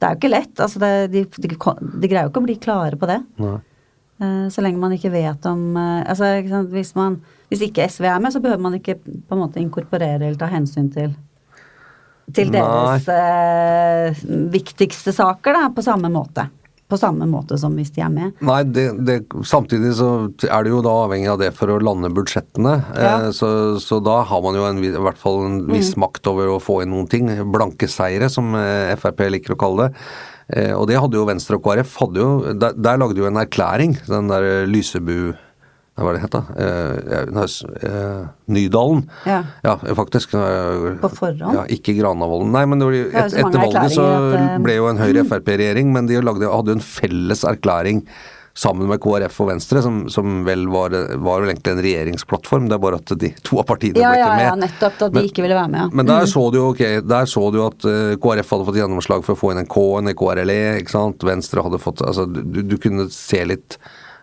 Det 0.00 0.06
er 0.08 0.14
jo 0.14 0.20
ikke 0.22 0.30
lett. 0.32 0.54
Altså 0.64 0.78
det, 0.80 0.92
de, 1.12 1.24
de, 1.42 1.48
de 1.50 2.08
greier 2.08 2.24
jo 2.24 2.30
ikke 2.30 2.40
å 2.40 2.46
bli 2.46 2.54
klare 2.56 2.96
på 2.96 3.06
det. 3.10 3.18
Nei. 3.36 3.58
Eh, 4.20 4.46
Så 4.48 4.62
lenge 4.64 4.80
man 4.80 4.92
ikke 4.96 5.10
vet 5.12 5.44
om 5.50 5.76
eh, 5.76 6.04
altså, 6.08 6.30
ikke 6.40 6.48
sant, 6.54 6.70
hvis, 6.72 6.94
man, 6.96 7.18
hvis 7.50 7.66
ikke 7.66 7.84
SV 7.88 8.06
er 8.08 8.20
med, 8.24 8.32
så 8.32 8.40
behøver 8.40 8.62
man 8.64 8.78
ikke 8.78 8.94
på 8.96 9.36
en 9.36 9.42
måte 9.42 9.60
inkorporere 9.60 10.22
eller 10.22 10.38
ta 10.40 10.48
hensyn 10.48 10.88
til 10.94 11.12
til 12.36 12.54
deres 12.54 13.06
eh, 13.10 14.24
viktigste 14.52 15.14
saker, 15.16 15.56
da, 15.56 15.68
på 15.74 15.84
samme 15.84 16.10
måte. 16.12 16.48
På 16.90 16.98
samme 16.98 17.26
måte 17.30 17.54
som 17.60 17.76
hvis 17.78 17.92
de 17.94 18.02
er 18.02 18.10
med. 18.10 18.32
Nei, 18.42 18.64
det, 18.66 18.86
det, 19.06 19.20
samtidig 19.46 19.92
så 20.00 20.08
er 20.42 20.66
det 20.66 20.72
jo 20.72 20.80
da 20.82 20.94
avhengig 21.04 21.28
av 21.30 21.38
det 21.38 21.52
for 21.54 21.70
å 21.70 21.78
lande 21.78 22.10
budsjettene. 22.14 22.74
Ja. 22.96 23.12
Eh, 23.12 23.28
så, 23.36 23.50
så 23.82 24.00
da 24.02 24.20
har 24.26 24.42
man 24.42 24.58
jo 24.58 24.66
en, 24.66 24.82
i 24.82 24.90
hvert 24.90 25.20
fall 25.20 25.44
en 25.46 25.60
viss 25.70 25.94
makt 26.00 26.26
over 26.32 26.56
å 26.56 26.58
få 26.62 26.80
inn 26.82 26.90
noen 26.94 27.06
ting. 27.10 27.30
Blanke 27.54 27.88
seire, 27.90 28.30
som 28.32 28.56
eh, 28.58 28.96
Frp 28.98 29.22
liker 29.36 29.54
å 29.54 29.60
kalle 29.60 29.88
det. 29.88 30.04
Eh, 30.50 30.72
og 30.74 30.88
det 30.90 30.98
hadde 30.98 31.18
jo 31.18 31.28
Venstre 31.28 31.60
og 31.60 31.64
KrF. 31.66 31.94
Hadde 32.02 32.24
jo, 32.24 32.32
der, 32.58 32.74
der 32.74 32.98
lagde 32.98 33.22
jo 33.22 33.28
en 33.30 33.38
erklæring, 33.38 33.94
den 34.08 34.30
der 34.32 34.46
eh, 34.48 34.66
Lysebu 34.70 35.30
Hva 36.00 36.06
var 36.08 36.16
det 36.16 36.22
het, 36.22 36.32
da? 36.32 36.40
Eh, 36.56 36.94
ja, 37.12 37.42
eh, 37.84 38.20
Nydalen. 38.48 39.02
Ja. 39.28 39.42
Ja, 39.66 39.74
faktisk. 39.98 40.32
På 40.32 41.10
forhånd? 41.12 41.58
Ja, 41.58 41.66
ikke 41.68 41.92
Granavolden. 41.98 42.54
Nei, 42.56 42.64
men 42.64 42.80
er 42.86 42.96
et, 42.96 43.34
så 43.34 43.42
etter 43.44 43.60
valget 43.60 43.92
så 43.98 44.06
eh, 44.32 44.54
ble 44.64 44.78
jo 44.78 44.88
en 44.88 45.02
Høyre-Frp-regjering, 45.02 45.92
men 45.94 46.08
de 46.08 46.22
lagde, 46.24 46.48
hadde 46.48 46.72
jo 46.72 46.78
en 46.80 46.86
felles 46.86 47.44
erklæring 47.44 48.06
sammen 48.56 48.88
med 48.90 48.98
KrF 49.04 49.36
og 49.44 49.50
Venstre, 49.52 49.82
som, 49.84 50.00
som 50.10 50.40
vel 50.48 50.64
var, 50.72 50.96
var 51.22 51.44
vel 51.44 51.52
egentlig 51.52 51.76
en 51.76 51.82
regjeringsplattform. 51.84 52.66
Det 52.72 52.76
er 52.78 52.82
bare 52.82 52.98
at 53.04 53.12
de 53.20 53.30
to 53.46 53.60
av 53.60 53.68
partiene 53.68 54.00
Ja, 54.00 54.10
ble 54.10 54.18
ja, 54.22 54.26
ikke 54.26 54.40
med. 54.40 54.48
ja, 54.48 54.58
nettopp. 54.64 54.96
At 54.96 55.12
de 55.12 55.20
Men- 55.20 55.28
ikke 55.30 55.44
ville 55.44 55.60
være 55.60 55.72
med. 55.76 55.80
Ja. 55.84 55.88
Men 56.00 56.10
der 56.10 56.28
så 56.32 56.42
du 56.50 56.58
jo 56.62 56.66
okay, 56.72 57.04
der 57.04 57.28
så 57.30 57.44
du 57.52 57.60
at 57.68 57.84
uh, 57.84 58.16
KrF 58.24 58.56
hadde 58.56 58.68
fått 58.72 58.80
gjennomslag 58.80 59.28
for 59.28 59.36
å 59.36 59.40
få 59.44 59.52
inn 59.52 59.62
en 59.62 59.70
K, 59.70 59.84
en 60.00 60.14
KRLE, 60.24 60.60
ikke 60.80 60.96
sant. 60.96 61.28
Venstre 61.28 61.68
hadde 61.68 61.80
fått 61.84 62.00
altså 62.08 62.24
du, 62.26 62.62
du 62.64 62.78
kunne 62.80 63.10
se 63.12 63.44
litt 63.52 63.76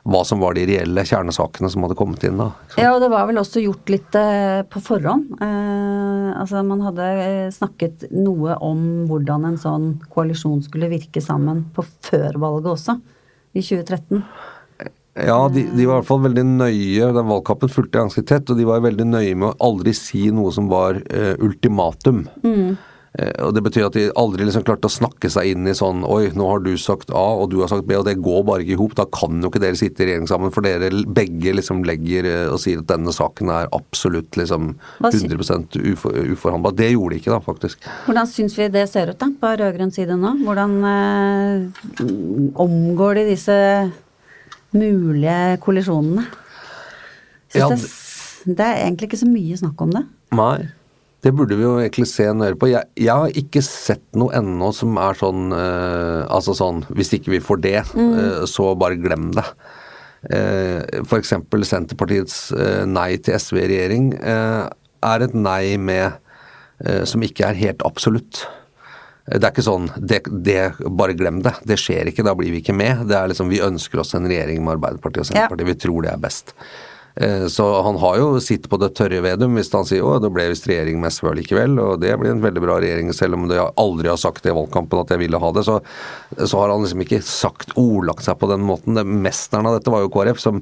hva 0.07 0.21
som 0.27 0.39
var 0.39 0.55
de 0.55 0.63
reelle 0.69 1.03
kjernesakene 1.07 1.69
som 1.71 1.83
hadde 1.83 1.97
kommet 1.99 2.23
inn 2.27 2.39
da. 2.39 2.51
Ja, 2.79 2.93
og 2.93 3.01
det 3.03 3.09
var 3.11 3.27
vel 3.27 3.41
også 3.41 3.63
gjort 3.63 3.91
litt 3.91 4.15
eh, 4.15 4.61
på 4.71 4.81
forhånd. 4.83 5.33
Eh, 5.43 6.29
altså 6.31 6.63
man 6.67 6.85
hadde 6.85 7.07
eh, 7.23 7.47
snakket 7.53 8.07
noe 8.15 8.55
om 8.63 8.85
hvordan 9.09 9.49
en 9.49 9.59
sånn 9.59 9.89
koalisjon 10.13 10.63
skulle 10.65 10.91
virke 10.91 11.23
sammen 11.23 11.65
på 11.75 11.83
før 12.07 12.39
valget 12.39 12.71
også, 12.77 12.99
i 13.57 13.63
2013. 13.63 14.23
Ja, 15.17 15.37
de, 15.49 15.63
de 15.73 15.85
var 15.87 15.97
i 15.97 15.97
hvert 15.97 16.07
fall 16.11 16.21
veldig 16.27 16.43
nøye, 16.45 17.07
den 17.15 17.31
valgkampen 17.31 17.71
fulgte 17.73 18.03
ganske 18.03 18.21
tett, 18.27 18.51
og 18.53 18.59
de 18.59 18.67
var 18.69 18.83
veldig 18.85 19.07
nøye 19.09 19.33
med 19.33 19.49
å 19.49 19.71
aldri 19.71 19.95
si 19.97 20.27
noe 20.29 20.51
som 20.53 20.69
var 20.69 20.99
eh, 21.09 21.33
ultimatum. 21.41 22.27
Eh, 22.45 22.75
og 23.17 23.53
Det 23.56 23.63
betyr 23.65 23.88
at 23.88 23.95
de 23.97 24.03
aldri 24.19 24.45
liksom 24.45 24.65
klarte 24.67 24.89
å 24.89 24.93
snakke 24.93 25.30
seg 25.34 25.53
inn 25.53 25.67
i 25.69 25.73
sånn 25.77 26.03
Oi, 26.06 26.30
nå 26.38 26.45
har 26.51 26.62
du 26.62 26.71
sagt 26.82 27.10
A, 27.10 27.23
og 27.41 27.49
du 27.51 27.60
har 27.63 27.71
sagt 27.71 27.88
B, 27.89 27.95
og 27.97 28.06
det 28.06 28.17
går 28.21 28.43
bare 28.45 28.65
ikke 28.65 28.75
i 28.75 28.80
hop. 28.80 28.93
Da 28.99 29.08
kan 29.13 29.41
jo 29.41 29.49
ikke 29.49 29.62
dere 29.63 29.80
sitte 29.80 30.03
i 30.03 30.10
regjering 30.10 30.30
sammen, 30.30 30.53
for 30.53 30.65
dere 30.65 30.91
begge 31.17 31.56
liksom 31.58 31.82
legger 31.88 32.27
eh, 32.30 32.45
og 32.51 32.62
sier 32.62 32.84
at 32.84 32.89
denne 32.91 33.13
saken 33.15 33.51
er 33.53 33.71
absolutt 33.75 34.38
liksom 34.39 34.75
100 35.01 35.82
ufor, 35.93 36.17
uforhandla. 36.34 36.73
Det 36.77 36.91
gjorde 36.93 37.15
de 37.15 37.21
ikke, 37.23 37.34
da, 37.34 37.41
faktisk. 37.43 37.89
Hvordan 38.06 38.30
syns 38.30 38.58
vi 38.60 38.69
det 38.73 38.86
ser 38.91 39.13
ut 39.13 39.21
da, 39.21 39.32
på 39.41 39.53
rød-grønn 39.63 39.93
side 39.95 40.17
nå? 40.19 40.36
Hvordan 40.45 40.77
eh, 40.93 42.08
omgår 42.67 43.21
de 43.21 43.27
disse 43.34 43.60
mulige 44.77 45.58
kollisjonene? 45.63 46.27
Syns 47.47 47.62
Ja, 47.63 47.69
det, 47.73 48.58
det 48.58 48.65
er 48.67 48.84
egentlig 48.86 49.10
ikke 49.10 49.25
så 49.25 49.30
mye 49.32 49.58
snakk 49.58 49.88
om 49.88 49.95
det. 49.95 50.06
Nei. 50.38 50.67
Det 51.27 51.33
burde 51.35 51.57
vi 51.59 51.65
jo 51.65 51.73
egentlig 51.81 52.05
se 52.07 52.23
nøyere 52.31 52.55
på. 52.55 52.69
Jeg, 52.71 52.87
jeg 53.03 53.11
har 53.11 53.33
ikke 53.35 53.59
sett 53.65 54.05
noe 54.15 54.31
ennå 54.37 54.69
som 54.75 54.95
er 55.01 55.17
sånn 55.19 55.51
eh, 55.51 56.21
Altså 56.31 56.53
sånn 56.55 56.85
Hvis 56.95 57.11
ikke 57.17 57.33
vi 57.33 57.41
får 57.43 57.59
det, 57.65 57.81
eh, 57.83 58.45
så 58.47 58.69
bare 58.79 58.99
glem 59.01 59.33
det. 59.35 59.43
Eh, 60.31 61.01
eksempel 61.17 61.65
Senterpartiets 61.67 62.53
eh, 62.55 62.85
nei 62.87 63.17
til 63.19 63.35
SV 63.35 63.59
i 63.59 63.67
regjering 63.73 64.07
eh, 64.17 64.63
er 65.07 65.25
et 65.25 65.35
nei 65.35 65.75
med 65.81 66.15
eh, 66.85 67.03
som 67.03 67.23
ikke 67.27 67.51
er 67.51 67.59
helt 67.59 67.83
absolutt. 67.87 68.45
Det 69.27 69.43
er 69.43 69.51
ikke 69.51 69.67
sånn 69.67 69.89
det, 69.99 70.21
det, 70.31 70.61
Bare 70.87 71.15
glem 71.19 71.41
det. 71.43 71.57
Det 71.67 71.75
skjer 71.81 72.07
ikke, 72.07 72.23
da 72.23 72.37
blir 72.39 72.55
vi 72.55 72.63
ikke 72.63 72.75
med. 72.77 73.03
Det 73.11 73.19
er 73.19 73.33
liksom 73.33 73.51
Vi 73.51 73.59
ønsker 73.67 73.99
oss 73.99 74.15
en 74.15 74.31
regjering 74.31 74.63
med 74.63 74.77
Arbeiderpartiet 74.77 75.25
og 75.25 75.29
Senterpartiet. 75.33 75.73
Vi 75.73 75.81
tror 75.83 76.07
det 76.07 76.13
er 76.15 76.23
best. 76.23 76.55
Eh, 77.21 77.47
Så 77.47 77.82
han 77.82 77.97
har 77.97 78.17
jo 78.19 78.39
sitt 78.43 78.67
på 78.69 78.77
det 78.77 78.91
tørre 78.97 79.23
Vedum 79.25 79.56
hvis 79.58 79.71
han 79.73 79.88
sier 79.89 80.06
å, 80.06 80.17
det 80.21 80.30
ble 80.34 80.49
visst 80.51 80.67
regjering 80.69 80.99
med 81.01 81.13
SV 81.15 81.32
likevel, 81.39 81.80
og 81.82 82.01
det 82.03 82.13
blir 82.21 82.36
en 82.36 82.43
veldig 82.43 82.62
bra 82.62 82.77
regjering, 82.84 83.10
selv 83.15 83.39
om 83.39 83.47
jeg 83.49 83.65
aldri 83.82 84.12
har 84.12 84.21
sagt 84.21 84.43
det 84.45 84.53
i 84.53 84.58
valgkampen 84.58 85.01
at 85.01 85.15
jeg 85.15 85.23
ville 85.23 85.41
ha 85.41 85.49
det. 85.56 85.65
Så, 85.65 85.80
så 86.38 86.62
har 86.62 86.73
han 86.73 86.86
liksom 86.86 87.01
ikke 87.08 87.23
sagt, 87.25 87.73
ordlagt 87.80 88.27
seg 88.27 88.38
på 88.38 88.51
den 88.51 88.65
måten. 88.67 88.97
Det 88.97 89.06
Mesteren 89.08 89.65
av 89.69 89.80
dette 89.80 89.93
var 89.93 90.06
jo 90.06 90.13
KrF, 90.13 90.41
som, 90.43 90.62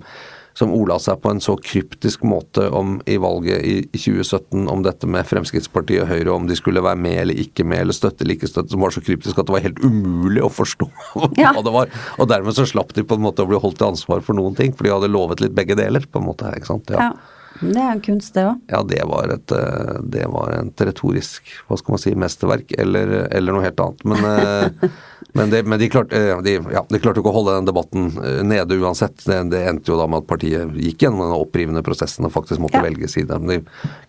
som 0.55 0.71
ola 0.71 0.95
seg 1.03 1.19
på 1.19 1.33
en 1.33 1.41
så 1.43 1.57
kryptisk 1.59 2.23
måte 2.23 2.69
om 2.71 2.93
i 3.11 3.17
valget 3.19 3.59
i 3.67 3.73
i 3.85 3.99
2017 3.99 4.69
om 4.71 4.83
dette 4.85 5.07
med 5.11 5.27
Fremskrittspartiet 5.27 6.05
og 6.05 6.09
Høyre, 6.13 6.31
om 6.31 6.47
de 6.47 6.55
skulle 6.55 6.83
være 6.83 6.99
med 6.99 7.17
eller 7.25 7.41
ikke 7.43 7.65
med, 7.67 7.83
eller 7.83 7.95
støtte 7.97 8.23
eller 8.23 8.37
ikke 8.37 8.47
støtte, 8.49 8.71
som 8.71 8.83
var 8.83 8.95
så 8.95 9.03
kryptisk 9.03 9.37
at 9.41 9.49
det 9.49 9.55
var 9.57 9.65
helt 9.65 9.83
umulig 9.83 10.43
å 10.45 10.51
forstå 10.51 10.87
Ja. 11.41 11.51
hva 11.55 11.63
det 11.65 11.75
var. 11.75 11.91
Og 12.19 12.29
dermed 12.31 12.55
så 12.55 12.65
slapp 12.69 12.95
de 12.95 13.03
på 13.03 13.17
en 13.19 13.25
måte 13.27 13.43
å 13.43 13.49
bli 13.51 13.59
holdt 13.59 13.81
til 13.81 13.91
ansvar 13.91 14.23
for 14.23 14.37
noen 14.37 14.55
ting, 14.57 14.71
for 14.75 14.87
de 14.87 14.95
hadde 14.95 15.11
lovet 15.11 15.43
litt 15.43 15.55
begge 15.57 15.75
deler, 15.79 16.07
på 16.07 16.21
en 16.23 16.29
måte. 16.31 16.51
ikke 16.55 16.71
sant? 16.71 16.91
ja. 16.95 17.09
Ja. 17.11 17.15
Det 17.61 17.79
er 17.79 17.91
en 17.93 18.01
kunst, 18.03 18.33
det 18.35 18.43
òg. 18.49 18.57
Ja, 18.71 18.81
det 18.83 19.01
var 19.07 19.31
et 19.31 19.51
eh, 19.55 19.99
det 20.03 20.25
var 20.31 20.51
et 20.57 20.81
retorisk 20.89 21.47
hva 21.69 21.77
skal 21.79 21.95
man 21.95 22.01
si, 22.03 22.11
mesterverk, 22.19 22.73
eller, 22.81 23.13
eller 23.31 23.55
noe 23.55 23.63
helt 23.63 23.79
annet. 23.79 24.03
Men, 24.11 24.27
eh, 24.27 24.89
men, 25.37 25.53
det, 25.53 25.61
men 25.63 25.79
de, 25.79 25.89
klarte, 25.93 26.19
eh, 26.19 26.41
de, 26.43 26.57
ja, 26.75 26.83
de 26.89 26.99
klarte 26.99 27.23
ikke 27.23 27.31
å 27.31 27.37
holde 27.37 27.55
den 27.55 27.69
debatten 27.69 28.11
nede 28.49 28.79
uansett. 28.81 29.23
Det, 29.23 29.39
det 29.53 29.63
endte 29.69 29.93
jo 29.93 29.99
da 30.01 30.09
med 30.11 30.25
at 30.25 30.29
partiet 30.33 30.75
gikk 30.75 31.07
gjennom 31.07 31.23
den 31.23 31.37
opprivende 31.37 31.85
prosessen 31.85 32.27
og 32.27 32.35
faktisk 32.35 32.63
måtte 32.63 32.81
Ja. 32.81 32.85
velge 32.89 33.07
side. 33.11 33.39
De 33.47 33.61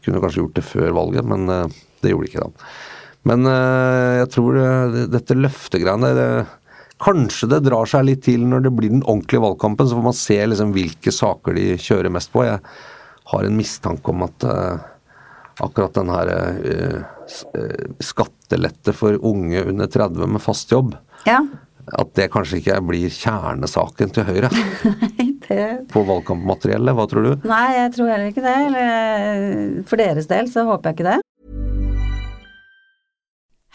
kunne 0.04 0.20
kanskje 0.24 0.42
gjort 0.42 0.58
det 0.58 0.66
før 0.66 0.90
valget, 0.98 1.26
men 1.30 1.46
det 1.46 2.10
gjorde 2.10 2.26
de 2.26 2.32
ikke 2.32 2.46
da. 2.48 2.68
Men 3.26 3.46
jeg 3.46 4.26
tror 4.34 4.58
det, 4.94 5.06
dette 5.14 5.34
løftegreiene 5.38 6.10
det, 6.18 6.28
Kanskje 7.02 7.48
det 7.50 7.58
drar 7.66 7.84
seg 7.84 8.06
litt 8.08 8.22
til 8.24 8.46
når 8.48 8.62
det 8.64 8.70
blir 8.72 8.88
den 8.88 9.02
ordentlige 9.04 9.42
valgkampen, 9.44 9.84
så 9.84 9.98
får 9.98 10.04
man 10.06 10.16
se 10.16 10.36
liksom 10.48 10.70
hvilke 10.72 11.12
saker 11.12 11.58
de 11.58 11.64
kjører 11.76 12.12
mest 12.14 12.30
på. 12.32 12.46
Jeg 12.46 12.62
har 13.32 13.46
en 13.48 13.56
mistanke 13.58 14.12
om 14.12 14.22
at 14.26 14.44
eh, 14.46 14.78
akkurat 15.64 15.94
den 15.96 16.10
her 16.12 16.30
eh, 16.32 16.98
eh, 17.56 17.86
skattelette 18.04 18.94
for 18.96 19.16
unge 19.26 19.64
under 19.66 19.86
30 19.90 20.26
med 20.36 20.42
fast 20.44 20.70
jobb, 20.72 20.94
Ja. 21.26 21.40
at 21.98 22.12
det 22.18 22.28
kanskje 22.34 22.60
ikke 22.60 22.80
blir 22.86 23.10
kjernesaken 23.10 24.12
til 24.14 24.26
Høyre 24.28 24.50
det 25.48 25.86
på 25.92 26.02
valgkampmateriellet. 26.06 26.94
Hva 26.98 27.06
tror 27.10 27.26
du? 27.26 27.48
Nei, 27.48 27.66
jeg 27.76 27.92
tror 27.94 28.08
heller 28.10 28.30
ikke 28.32 28.42
det. 28.46 28.56
Eller, 28.68 29.82
for 29.86 30.00
deres 30.02 30.26
del 30.30 30.48
så 30.50 30.64
håper 30.66 30.90
jeg 30.92 30.98
ikke 30.98 31.10
det. 31.12 31.20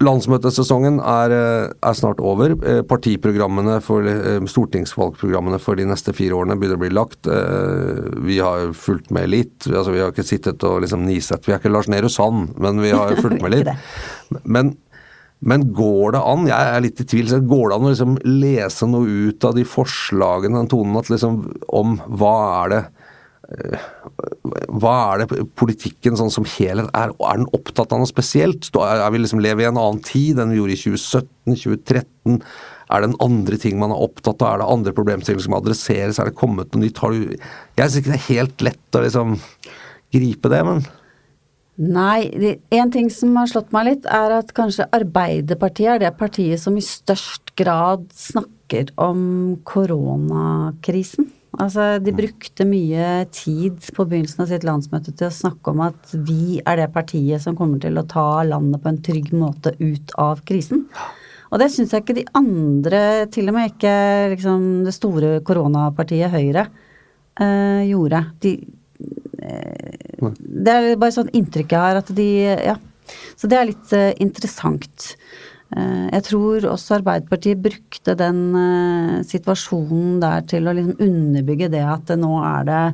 Landsmøtesesongen 0.00 0.98
er, 1.00 1.32
eh, 1.34 1.72
er 1.88 1.96
snart 1.96 2.20
over. 2.20 2.52
Eh, 2.66 2.80
Partiprogrammene 2.82 3.80
for 3.84 4.06
eh, 4.08 4.40
stortingsvalgprogrammene 4.48 5.60
for 5.60 5.76
de 5.76 5.86
neste 5.88 6.14
fire 6.16 6.36
årene 6.36 6.58
begynner 6.58 6.78
å 6.78 6.84
bli 6.84 6.92
lagt. 6.92 7.28
Vi 8.20 8.38
har 8.40 8.72
fulgt 8.76 9.10
med 9.10 9.30
litt. 9.30 9.66
altså 9.66 9.92
Vi 9.92 10.00
har 10.00 10.12
ikke 10.12 10.26
sittet 10.26 10.62
og 10.64 10.82
liksom 10.82 11.06
nisett. 11.06 11.46
Vi 11.46 11.52
er 11.52 11.60
ikke 11.60 11.72
Lars 11.72 11.88
Nehru 11.88 12.08
Sand, 12.08 12.56
men 12.58 12.80
vi 12.80 12.90
har 12.90 13.14
fulgt 13.22 13.42
med 13.42 13.54
litt. 13.54 13.68
Men, 14.44 14.76
men 15.40 15.72
går 15.72 16.16
det 16.16 16.24
an, 16.32 16.48
jeg 16.50 16.74
er 16.74 16.84
litt 16.84 17.00
i 17.00 17.08
tvil, 17.08 17.32
går 17.48 17.68
det 17.70 17.76
an 17.76 17.86
å 17.86 17.92
liksom 17.92 18.18
lese 18.24 18.88
noe 18.90 19.28
ut 19.30 19.44
av 19.44 19.56
de 19.56 19.64
forslagene, 19.64 20.58
den 20.60 20.72
tonen, 20.72 20.98
at 21.00 21.12
liksom 21.12 21.44
om 21.68 22.00
hva 22.20 22.36
er 22.64 22.74
det 22.74 22.82
hva 23.50 24.92
er 25.12 25.22
det 25.24 25.44
politikken 25.58 26.18
sånn 26.18 26.30
som 26.30 26.46
helhet 26.46 26.90
er? 26.94 27.10
Er 27.10 27.40
den 27.40 27.48
opptatt 27.56 27.90
av 27.90 28.02
noe 28.02 28.10
spesielt? 28.10 28.68
Er 28.78 29.08
vi 29.10 29.22
liksom 29.22 29.42
lever 29.42 29.64
i 29.64 29.70
en 29.70 29.80
annen 29.80 30.02
tid 30.06 30.38
enn 30.38 30.52
vi 30.54 30.60
gjorde 30.60 30.76
i 30.76 30.82
2017, 30.84 31.56
2013? 31.64 32.38
Er 32.90 33.02
det 33.02 33.10
en 33.10 33.18
andre 33.22 33.58
ting 33.62 33.78
man 33.80 33.94
er 33.94 34.04
opptatt 34.06 34.42
av? 34.42 34.52
Er 34.52 34.62
det 34.62 34.70
andre 34.76 34.94
problemstillinger 34.94 35.46
som 35.48 35.58
adresseres? 35.58 36.20
Er 36.22 36.30
det 36.30 36.38
kommet 36.38 36.70
noe 36.74 36.84
nytt? 36.84 37.00
Du 37.00 37.34
Jeg 37.34 37.90
syns 37.90 37.98
ikke 38.00 38.14
det 38.14 38.20
er 38.20 38.30
helt 38.30 38.64
lett 38.70 38.98
å 38.98 39.04
liksom 39.06 39.36
gripe 40.14 40.50
det, 40.52 40.64
men 40.66 40.86
Nei, 41.80 42.58
en 42.76 42.90
ting 42.92 43.06
som 43.08 43.32
har 43.40 43.48
slått 43.48 43.70
meg 43.72 43.86
litt, 43.86 44.04
er 44.04 44.34
at 44.36 44.50
kanskje 44.52 44.84
Arbeiderpartiet 44.92 45.94
er 45.94 46.02
det 46.02 46.10
partiet 46.18 46.60
som 46.60 46.74
i 46.76 46.82
størst 46.84 47.54
grad 47.56 48.04
snakker 48.12 48.90
om 49.00 49.22
koronakrisen. 49.64 51.30
Altså, 51.58 51.96
de 51.98 52.12
brukte 52.14 52.64
mye 52.68 53.24
tid 53.34 53.88
på 53.96 54.04
begynnelsen 54.06 54.44
av 54.44 54.52
sitt 54.52 54.66
landsmøte 54.66 55.14
til 55.18 55.26
å 55.26 55.34
snakke 55.34 55.72
om 55.72 55.82
at 55.88 56.12
vi 56.14 56.60
er 56.62 56.78
det 56.78 56.92
partiet 56.94 57.42
som 57.42 57.56
kommer 57.58 57.82
til 57.82 57.98
å 57.98 58.06
ta 58.06 58.44
landet 58.46 58.82
på 58.84 58.92
en 58.92 59.00
trygg 59.02 59.32
måte 59.34 59.74
ut 59.80 60.14
av 60.20 60.44
krisen. 60.46 60.84
Og 61.50 61.58
det 61.58 61.72
syns 61.74 61.90
jeg 61.90 62.04
ikke 62.04 62.18
de 62.20 62.28
andre, 62.38 63.00
til 63.34 63.50
og 63.50 63.56
med 63.56 63.72
ikke 63.72 63.94
liksom 64.36 64.68
det 64.86 64.94
store 64.94 65.32
koronapartiet 65.46 66.30
Høyre, 66.30 66.68
eh, 67.42 67.82
gjorde. 67.90 68.22
De, 68.46 68.54
eh, 69.42 70.30
det 70.38 70.76
er 70.76 71.00
bare 71.00 71.16
sånn 71.16 71.34
inntrykk 71.34 71.74
jeg 71.74 71.80
har 71.80 72.00
at 72.04 72.14
de 72.14 72.30
Ja. 72.70 72.78
Så 73.34 73.48
det 73.50 73.56
er 73.58 73.66
litt 73.66 73.92
eh, 73.92 74.14
interessant. 74.22 75.16
Eh, 75.70 76.06
jeg 76.10 76.24
tror 76.26 76.66
også 76.72 76.96
Arbeiderpartiet 76.98 77.60
brukte 77.62 78.16
den 78.18 78.38
uh, 78.56 79.18
situasjonen 79.26 80.16
der 80.22 80.42
til 80.50 80.66
å 80.66 80.74
liksom 80.74 81.04
underbygge 81.04 81.68
det 81.70 81.84
at 81.86 82.10
nå 82.18 82.32
er 82.42 82.64
det 82.66 82.86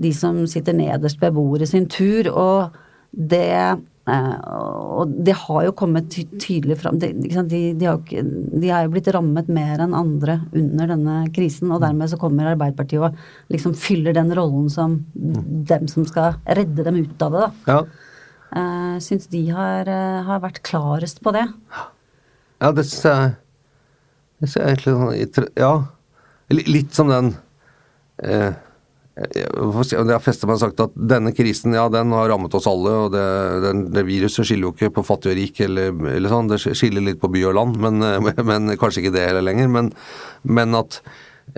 de 0.00 0.10
som 0.16 0.42
sitter 0.48 0.76
nederst 0.76 1.20
ved 1.22 1.32
bordet 1.36 1.70
sin 1.70 1.88
tur. 1.90 2.28
Og 2.32 2.76
det, 3.10 3.80
og 4.06 5.12
det 5.26 5.34
har 5.42 5.64
jo 5.66 5.74
kommet 5.76 6.12
tydelig 6.12 6.78
fram. 6.80 7.00
De, 7.02 7.10
de, 7.12 7.28
de, 7.76 7.88
har 7.88 7.98
de, 8.06 8.70
er 8.70 8.86
jo 8.86 8.92
blitt 8.94 9.10
rammet 9.12 9.50
mer 9.52 9.82
enn 9.84 9.96
andre 9.96 10.38
under 10.56 10.92
denne 10.94 11.16
krisen. 11.36 11.72
Og 11.74 11.82
dermed 11.84 12.12
så 12.12 12.20
kommer 12.20 12.52
Arbeiderpartiet 12.52 13.02
og 13.10 13.52
liksom 13.52 13.76
fyller 13.76 14.16
den 14.16 14.32
rollen 14.36 14.70
som 14.72 15.00
dem 15.12 15.88
som 15.90 16.08
skal 16.08 16.38
redde 16.48 16.86
dem 16.86 17.02
ut 17.02 17.26
av 17.26 17.36
det. 17.36 17.46
da. 17.66 17.74
Ja. 17.74 18.98
Syns 19.04 19.28
de 19.30 19.44
har, 19.52 19.90
har 20.26 20.44
vært 20.46 20.62
klarest 20.66 21.20
på 21.24 21.34
det. 21.36 21.44
Ja, 21.74 21.90
det 22.76 22.86
syns 22.88 23.06
jeg 23.08 23.30
Det 24.40 24.48
syns 24.48 24.58
jeg 24.58 24.74
egentlig 24.74 24.96
sånn 25.36 25.52
Ja. 25.60 25.74
Litt 26.50 26.96
som 26.96 27.10
den 27.12 27.34
eh, 28.24 28.52
jeg 29.20 30.06
har 30.06 30.22
festet 30.22 30.48
meg 30.48 30.60
sagt 30.62 30.80
at 30.80 30.94
denne 30.94 31.32
krisen 31.36 31.74
ja, 31.76 31.82
den 31.92 32.12
har 32.14 32.30
rammet 32.30 32.54
oss 32.56 32.68
alle. 32.70 32.92
og 33.04 33.10
Det, 33.12 33.24
den, 33.66 33.82
det 33.92 34.04
viruset 34.08 34.46
skiller 34.46 34.70
jo 34.70 34.72
ikke 34.72 34.94
på 34.96 35.04
fattig 35.04 35.34
og 35.34 35.36
rik, 35.36 35.60
eller, 35.66 35.92
eller 36.14 36.32
sånn, 36.32 36.48
det 36.48 36.60
skiller 36.62 37.04
litt 37.04 37.20
på 37.20 37.28
by 37.32 37.42
og 37.50 37.56
land. 37.58 37.76
Men, 37.82 38.00
men 38.50 38.72
kanskje 38.80 39.04
ikke 39.04 39.16
det 39.18 39.26
heller 39.26 39.44
lenger. 39.44 39.68
Men, 39.72 39.90
men, 40.48 40.78
at, 40.78 41.02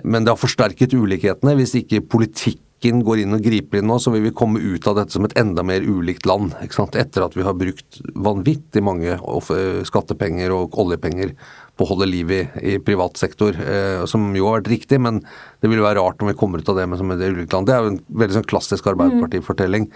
men 0.03 0.25
det 0.25 0.33
har 0.33 0.41
forsterket 0.41 0.97
ulikhetene 0.97 1.55
hvis 1.59 1.77
ikke 1.79 2.03
politikk 2.03 2.59
politikken 2.83 3.03
går 3.03 3.21
inn 3.23 3.33
og 3.33 3.43
griper 3.43 3.79
inn 3.79 3.87
nå, 3.87 3.97
så 3.99 4.11
vil 4.11 4.23
vi 4.23 4.33
komme 4.35 4.59
ut 4.59 4.87
av 4.87 4.97
dette 4.97 5.13
som 5.13 5.23
et 5.23 5.35
enda 5.37 5.63
mer 5.63 5.81
ulikt 5.81 6.25
land. 6.25 6.53
Etter 6.59 7.23
at 7.23 7.35
vi 7.35 7.43
har 7.43 7.55
brukt 7.55 8.01
vanvittig 8.15 8.83
mange 8.83 9.17
skattepenger 9.85 10.51
og 10.51 10.75
oljepenger 10.77 11.33
på 11.75 11.85
å 11.85 11.89
holde 11.93 12.05
liv 12.05 12.29
i, 12.31 12.41
i 12.61 12.79
privat 12.79 13.17
sektor, 13.17 13.55
eh, 13.55 14.05
som 14.05 14.35
jo 14.35 14.45
har 14.47 14.61
vært 14.61 14.69
riktig, 14.69 14.99
men 14.99 15.23
det 15.61 15.69
ville 15.69 15.81
være 15.81 16.01
rart 16.01 16.21
om 16.21 16.27
vi 16.29 16.35
kommer 16.35 16.59
ut 16.59 16.69
av 16.69 16.77
det 16.77 16.87
med 16.87 16.99
som 16.99 17.09
et 17.11 17.23
ulikt 17.23 17.53
land. 17.53 17.67
Det 17.67 17.73
er 17.73 17.81
jo 17.81 17.93
en 17.93 18.01
veldig 18.09 18.37
sånn 18.37 18.49
klassisk 18.51 18.91
Arbeiderparti-fortelling. 18.91 19.87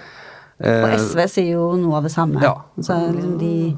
og 0.58 0.66
eh, 0.72 0.98
SV 0.98 1.22
sier 1.30 1.52
jo 1.58 1.76
noe 1.78 2.00
av 2.00 2.08
det 2.08 2.14
samme. 2.16 2.42
Ja. 2.42 2.56
Så 2.80 2.98
liksom 3.12 3.38
de 3.42 3.76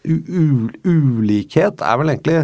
U 0.00 0.70
ulikhet 0.88 1.82
er 1.84 1.98
vel 2.00 2.14
egentlig 2.14 2.38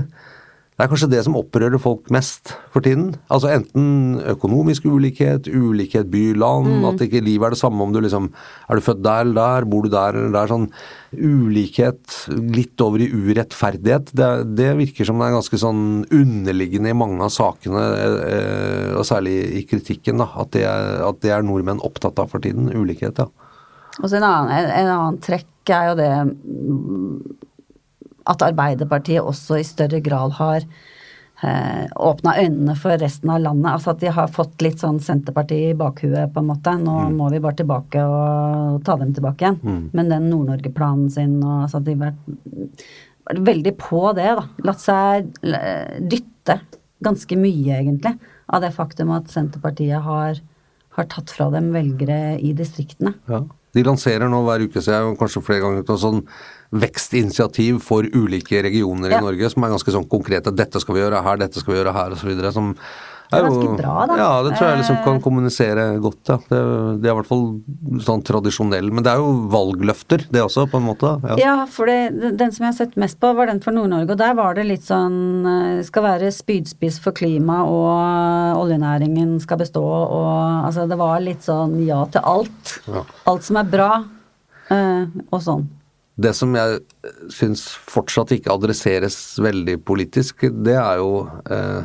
det 0.76 0.84
er 0.84 0.90
kanskje 0.92 1.08
det 1.08 1.22
som 1.24 1.36
opprører 1.38 1.80
folk 1.80 2.10
mest 2.12 2.50
for 2.68 2.84
tiden. 2.84 3.14
Altså 3.32 3.48
enten 3.48 4.18
økonomisk 4.28 4.84
ulikhet, 4.84 5.48
ulikhet 5.48 6.10
by-land, 6.12 6.68
mm. 6.68 6.84
at 6.90 7.04
ikke 7.06 7.22
livet 7.24 7.48
er 7.48 7.54
det 7.54 7.60
samme 7.62 7.80
om 7.80 7.94
du 7.94 8.02
liksom 8.04 8.28
Er 8.68 8.76
du 8.76 8.84
født 8.84 9.00
der 9.00 9.24
eller 9.24 9.38
der, 9.40 9.68
bor 9.72 9.86
du 9.86 9.88
der 9.88 10.18
eller 10.20 10.34
der? 10.36 10.50
Sånn 10.52 10.68
ulikhet 11.16 12.18
litt 12.52 12.84
over 12.84 13.00
i 13.00 13.08
urettferdighet. 13.08 14.12
Det, 14.12 14.28
det 14.58 14.68
virker 14.82 15.08
som 15.08 15.16
det 15.22 15.30
er 15.30 15.38
ganske 15.38 15.62
sånn 15.64 15.82
underliggende 16.12 16.92
i 16.92 16.98
mange 16.98 17.24
av 17.24 17.32
sakene, 17.32 17.86
eh, 18.28 18.92
og 19.00 19.08
særlig 19.08 19.38
i 19.56 19.64
kritikken, 19.70 20.20
da. 20.20 20.28
At 20.44 20.52
det, 20.52 20.66
er, 20.68 21.00
at 21.08 21.24
det 21.24 21.32
er 21.32 21.46
nordmenn 21.46 21.80
opptatt 21.88 22.20
av 22.20 22.28
for 22.34 22.44
tiden. 22.44 22.68
Ulikhet, 22.76 23.24
ja. 23.24 23.30
Og 24.02 24.10
så 24.10 24.20
en 24.20 24.28
annen, 24.28 24.52
en 24.76 24.92
annen 24.92 25.20
trekk 25.24 25.72
er 25.72 25.88
jo 25.94 25.98
det 26.04 26.12
at 28.26 28.44
Arbeiderpartiet 28.44 29.24
også 29.24 29.60
i 29.60 29.66
større 29.66 30.00
grad 30.04 30.36
har 30.38 30.64
eh, 30.64 31.86
åpna 31.96 32.36
øynene 32.42 32.76
for 32.78 32.98
resten 33.00 33.32
av 33.32 33.42
landet. 33.44 33.70
Altså 33.72 33.94
at 33.94 34.02
de 34.02 34.12
har 34.18 34.32
fått 34.32 34.64
litt 34.64 34.82
sånn 34.82 35.00
Senterpartiet 35.02 35.72
i 35.72 35.78
bakhuet, 35.78 36.32
på 36.34 36.42
en 36.42 36.50
måte. 36.50 36.74
Nå 36.82 36.96
mm. 37.06 37.18
må 37.18 37.30
vi 37.34 37.42
bare 37.44 37.60
tilbake 37.60 38.04
og 38.04 38.80
ta 38.86 38.98
dem 39.00 39.14
tilbake 39.16 39.46
igjen. 39.46 39.60
Mm. 39.62 39.82
Men 39.96 40.14
den 40.14 40.30
Nord-Norge-planen 40.32 41.12
sin 41.12 41.38
og 41.42 41.66
altså 41.66 41.82
at 41.82 41.86
de 41.88 41.96
har 41.96 42.10
vært 42.10 43.46
veldig 43.46 43.74
på 43.80 44.02
det, 44.18 44.32
da. 44.38 44.48
Latt 44.66 44.82
seg 44.82 45.30
dytte 46.06 46.60
ganske 47.04 47.38
mye, 47.38 47.80
egentlig, 47.80 48.14
av 48.46 48.62
det 48.64 48.72
faktum 48.74 49.10
at 49.14 49.30
Senterpartiet 49.32 50.02
har, 50.04 50.38
har 50.96 51.08
tatt 51.12 51.32
fra 51.34 51.48
dem 51.52 51.72
velgere 51.74 52.36
i 52.40 52.54
distriktene. 52.56 53.16
Ja. 53.30 53.42
De 53.76 53.82
lanserer 53.84 54.30
nå 54.32 54.38
hver 54.46 54.64
uke, 54.64 54.80
ser 54.80 54.96
jeg, 54.96 55.16
kanskje 55.20 55.42
flere 55.44 55.64
ganger, 55.66 55.98
sånn 56.00 56.22
vekstinitiativ 56.70 57.82
for 57.84 58.06
ulike 58.14 58.62
regioner 58.66 59.12
ja. 59.12 59.20
i 59.20 59.26
Norge 59.28 59.50
som 59.52 59.66
er 59.66 59.74
ganske 59.74 59.94
sånn 59.94 60.08
konkrete. 60.10 60.54
Dette 60.54 60.82
skal 60.82 60.96
vi 60.96 61.04
gjøre 61.04 61.22
her, 61.26 61.42
dette 61.42 61.62
skal 61.62 61.74
vi 61.74 61.80
gjøre 61.80 61.94
her, 61.96 62.16
osv. 62.16 62.48
Som 62.54 62.74
det 63.26 63.40
er 63.40 63.46
ganske 63.48 63.70
bra, 63.80 63.94
da. 64.06 64.16
Ja, 64.20 64.28
det 64.46 64.52
tror 64.54 64.68
jeg 64.70 64.80
liksom 64.80 64.98
kan 65.02 65.16
kommunisere 65.24 65.86
godt. 66.02 66.20
Ja. 66.30 66.36
Det, 66.46 66.60
det, 67.02 67.08
er 67.08 67.14
i 67.14 67.16
hvert 67.18 67.30
fall 67.30 67.46
sånn 68.06 68.22
tradisjonell. 68.26 68.90
Men 68.94 69.06
det 69.06 69.12
er 69.12 69.22
jo 69.22 69.48
valgløfter, 69.50 70.26
det 70.30 70.44
også, 70.44 70.66
på 70.70 70.78
en 70.78 70.86
måte. 70.86 71.12
Ja, 71.32 71.38
ja 71.40 71.54
for 71.70 71.90
det, 71.90 72.34
den 72.38 72.54
som 72.54 72.66
jeg 72.66 72.70
har 72.70 72.78
sett 72.78 72.94
mest 73.00 73.18
på, 73.22 73.32
var 73.36 73.50
den 73.50 73.62
for 73.64 73.74
Nord-Norge. 73.74 74.14
Og 74.14 74.20
der 74.20 74.36
var 74.38 74.58
det 74.58 74.68
litt 74.68 74.86
sånn 74.86 75.18
eh, 75.50 75.82
Skal 75.86 76.06
være 76.06 76.30
spydspiss 76.34 77.00
for 77.02 77.16
klima, 77.16 77.62
og 77.66 78.62
oljenæringen 78.62 79.36
skal 79.42 79.60
bestå, 79.60 79.82
og 79.82 80.66
altså 80.68 80.86
Det 80.86 80.98
var 81.00 81.18
litt 81.24 81.42
sånn 81.46 81.80
ja 81.86 82.04
til 82.12 82.22
alt. 82.26 82.76
Ja. 82.86 83.02
Alt 83.32 83.46
som 83.48 83.58
er 83.58 83.74
bra, 83.74 83.90
øh, 84.70 85.18
og 85.32 85.42
sånn. 85.42 85.66
Det 86.16 86.32
som 86.32 86.54
jeg 86.56 86.78
syns 87.32 87.66
fortsatt 87.88 88.32
ikke 88.32 88.54
adresseres 88.54 89.18
veldig 89.44 89.76
politisk, 89.84 90.46
det 90.64 90.78
er 90.80 91.02
jo 91.02 91.26
eh, 91.52 91.84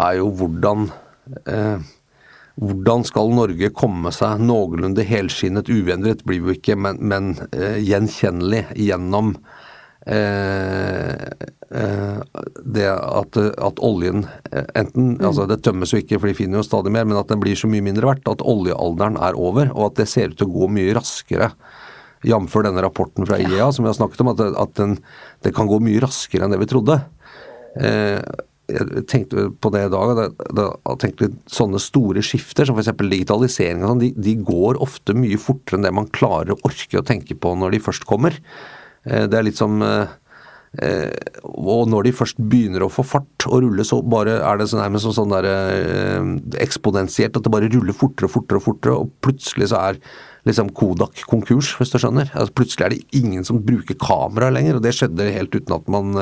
er 0.00 0.18
jo 0.18 0.28
hvordan 0.36 0.90
eh, 1.48 1.88
hvordan 2.60 3.06
skal 3.08 3.32
Norge 3.32 3.70
komme 3.72 4.12
seg 4.12 4.42
noenlunde 4.44 5.04
helskinnet, 5.06 5.70
uendret 5.72 6.24
blir 6.28 6.42
vi 6.44 6.58
ikke, 6.58 6.76
men, 6.76 7.00
men 7.00 7.32
eh, 7.56 7.78
gjenkjennelig 7.80 8.66
gjennom 8.76 9.32
eh, 10.04 11.30
eh 11.70 12.20
det 12.60 12.86
at, 12.90 13.36
at 13.38 13.80
oljen 13.84 14.24
eh, 14.50 14.66
enten 14.74 15.14
mm. 15.14 15.24
altså 15.26 15.46
Det 15.48 15.60
tømmes 15.64 15.92
jo 15.94 16.00
ikke, 16.02 16.18
for 16.18 16.28
de 16.28 16.36
finner 16.36 16.60
jo 16.60 16.66
stadig 16.66 16.92
mer, 16.92 17.06
men 17.08 17.20
at 17.20 17.30
den 17.32 17.40
blir 17.40 17.56
så 17.56 17.70
mye 17.70 17.84
mindre 17.84 18.10
verdt. 18.10 18.28
At 18.28 18.44
oljealderen 18.44 19.16
er 19.16 19.38
over, 19.38 19.72
og 19.72 19.92
at 19.92 20.02
det 20.02 20.10
ser 20.12 20.32
ut 20.32 20.40
til 20.40 20.50
å 20.50 20.56
gå 20.58 20.70
mye 20.76 20.96
raskere 20.98 21.52
jf. 22.26 22.60
denne 22.66 22.84
rapporten 22.84 23.26
fra 23.28 23.38
IEA 23.40 23.70
som 23.72 23.86
vi 23.86 23.90
har 23.90 23.98
snakket 23.98 24.22
om, 24.24 24.32
at, 24.34 24.44
at 24.60 24.76
den, 24.78 24.98
det 25.44 25.54
kan 25.56 25.70
gå 25.70 25.80
mye 25.82 26.02
raskere 26.04 26.46
enn 26.46 26.54
det 26.54 26.60
vi 26.62 26.70
trodde. 26.70 27.00
Eh, 27.80 28.20
jeg 28.70 29.02
tenkte 29.10 29.48
på 29.58 29.72
det 29.74 29.80
i 29.88 29.90
dag, 29.90 30.20
og 30.86 30.98
tenkte 31.02 31.32
sånne 31.50 31.80
store 31.82 32.22
skifter, 32.22 32.68
som 32.68 32.78
f.eks. 32.78 32.92
digitalisering, 33.00 33.82
og 33.82 33.94
sånn, 33.94 34.04
de, 34.04 34.12
de, 34.14 34.36
går 34.46 34.78
ofte 34.84 35.16
mye 35.18 35.40
fortere 35.42 35.80
enn 35.80 35.88
det 35.88 35.94
man 35.96 36.10
klarer 36.14 36.54
å 36.54 36.60
orke 36.68 37.00
å 37.00 37.06
tenke 37.06 37.34
på 37.34 37.56
når 37.58 37.74
de 37.74 37.82
først 37.88 38.06
kommer. 38.06 38.36
Eh, 39.02 39.26
det 39.26 39.40
er 39.40 39.48
litt 39.48 39.58
som 39.58 39.80
Eh, 39.82 40.16
og 40.70 41.88
når 41.90 42.06
de 42.06 42.12
først 42.14 42.38
begynner 42.38 42.84
å 42.86 42.90
få 42.92 43.02
fart 43.02 43.46
og 43.48 43.64
rulle, 43.64 43.82
så 43.86 43.98
bare 44.06 44.36
er 44.38 44.60
det 44.60 44.68
sånn, 44.70 44.82
nærmest 44.84 45.08
sånn, 45.08 45.16
sånn 45.16 45.32
der, 45.34 45.48
eh, 45.50 46.28
eksponentielt 46.62 47.36
at 47.36 47.42
det 47.42 47.50
bare 47.50 47.70
ruller 47.72 47.96
fortere 47.96 48.28
og 48.28 48.34
fortere 48.36 48.60
og 48.60 48.66
fortere, 48.68 48.94
og 48.94 49.10
plutselig 49.24 49.72
så 49.72 49.80
er 49.88 49.98
liksom 50.46 50.70
Kodak 50.72 51.24
konkurs, 51.28 51.74
hvis 51.76 51.90
du 51.90 51.98
skjønner. 51.98 52.30
Altså, 52.32 52.54
plutselig 52.54 52.86
er 52.86 52.94
det 52.94 53.18
ingen 53.18 53.44
som 53.44 53.58
bruker 53.60 53.98
kamera 53.98 54.48
lenger, 54.54 54.78
og 54.78 54.84
det 54.86 54.94
skjedde 54.94 55.26
helt 55.34 55.54
uten 55.58 55.74
at 55.74 55.90
man 55.90 56.20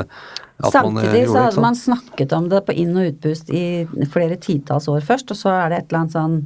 at 0.59 0.73
Samtidig 0.75 1.29
man, 1.29 1.31
så 1.31 1.43
hadde 1.45 1.63
man 1.63 1.77
snakket 1.79 2.33
om 2.35 2.49
det 2.51 2.65
på 2.67 2.75
inn- 2.75 2.97
og 2.99 3.13
utpust 3.13 3.53
i 3.55 3.85
flere 4.11 4.41
titalls 4.43 4.89
år 4.91 5.05
først, 5.07 5.31
og 5.31 5.39
så 5.39 5.53
er 5.55 5.69
det 5.69 5.79
et 5.79 5.93
eller 5.93 6.01
annet 6.01 6.17
sånn 6.17 6.39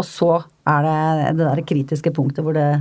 Og 0.00 0.06
så 0.08 0.30
er 0.66 0.82
det 0.82 1.36
det 1.36 1.44
der 1.44 1.60
kritiske 1.68 2.10
punktet 2.16 2.42
hvor 2.42 2.56
det 2.56 2.80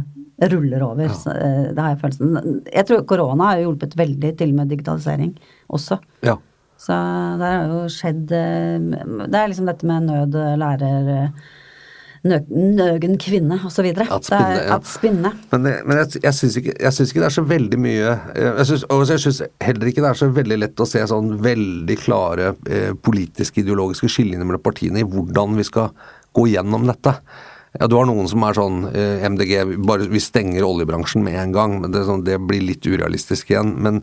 ruller 0.53 0.83
over. 0.85 1.09
Ja. 1.09 1.35
Eh, 1.35 1.69
det 1.75 1.83
har 1.83 1.93
jeg 1.93 2.01
følelsen. 2.03 2.59
Jeg 2.71 2.87
tror 2.89 3.05
korona 3.09 3.53
har 3.53 3.63
hjulpet 3.63 3.97
veldig 3.99 4.33
til 4.39 4.53
med 4.57 4.71
digitalisering 4.71 5.33
også. 5.69 5.99
Ja. 6.25 6.37
Så 6.79 6.95
det 7.39 7.47
har 7.51 7.65
jo 7.67 7.79
skjedd 7.91 8.29
eh, 8.31 9.25
Det 9.27 9.35
er 9.35 9.49
liksom 9.51 9.67
dette 9.67 9.87
med 9.87 10.07
nød 10.07 10.37
lærer 10.61 11.33
nøgen 12.23 13.15
kvinne 13.21 13.57
osv. 13.65 13.87
At 13.95 14.25
spinne. 14.27 14.55
Ja. 14.57 14.75
At 14.75 14.87
spinne. 14.89 15.31
Men, 15.51 15.67
men 15.87 16.01
jeg, 16.01 16.21
jeg 16.23 16.35
syns 16.35 16.57
ikke, 16.59 16.75
ikke, 16.75 17.21
det 17.21 17.27
er 17.29 17.35
så 17.35 17.45
veldig 17.47 17.79
mye 17.79 18.15
Jeg 18.35 18.65
synes, 18.67 18.83
og 18.91 19.03
jeg 19.07 19.23
syns 19.23 19.41
heller 19.63 19.91
ikke 19.91 20.03
det 20.03 20.09
er 20.11 20.19
så 20.19 20.29
veldig 20.35 20.59
lett 20.59 20.83
å 20.83 20.87
se 20.89 21.03
sånn 21.09 21.37
veldig 21.43 21.99
klare 22.01 22.53
eh, 22.67 22.91
politiske, 22.93 23.63
ideologiske 23.63 24.11
skillelinjer 24.11 24.49
mellom 24.49 24.65
partiene 24.65 25.03
i 25.03 25.07
hvordan 25.07 25.55
vi 25.59 25.67
skal 25.67 25.93
gå 26.35 26.49
gjennom 26.51 26.85
dette. 26.89 27.15
Ja, 27.77 27.87
Du 27.87 27.95
har 27.99 28.07
noen 28.09 28.27
som 28.29 28.43
er 28.47 28.57
sånn 28.57 28.81
eh, 28.89 29.21
MDG, 29.29 29.77
bare 29.85 30.09
vi 30.09 30.21
stenger 30.23 30.65
oljebransjen 30.65 31.23
med 31.25 31.37
en 31.37 31.53
gang. 31.53 31.79
men 31.81 31.93
Det, 31.93 32.03
sånn, 32.07 32.25
det 32.25 32.39
blir 32.41 32.63
litt 32.65 32.85
urealistisk 32.87 33.51
igjen. 33.51 33.75
Men, 33.77 34.01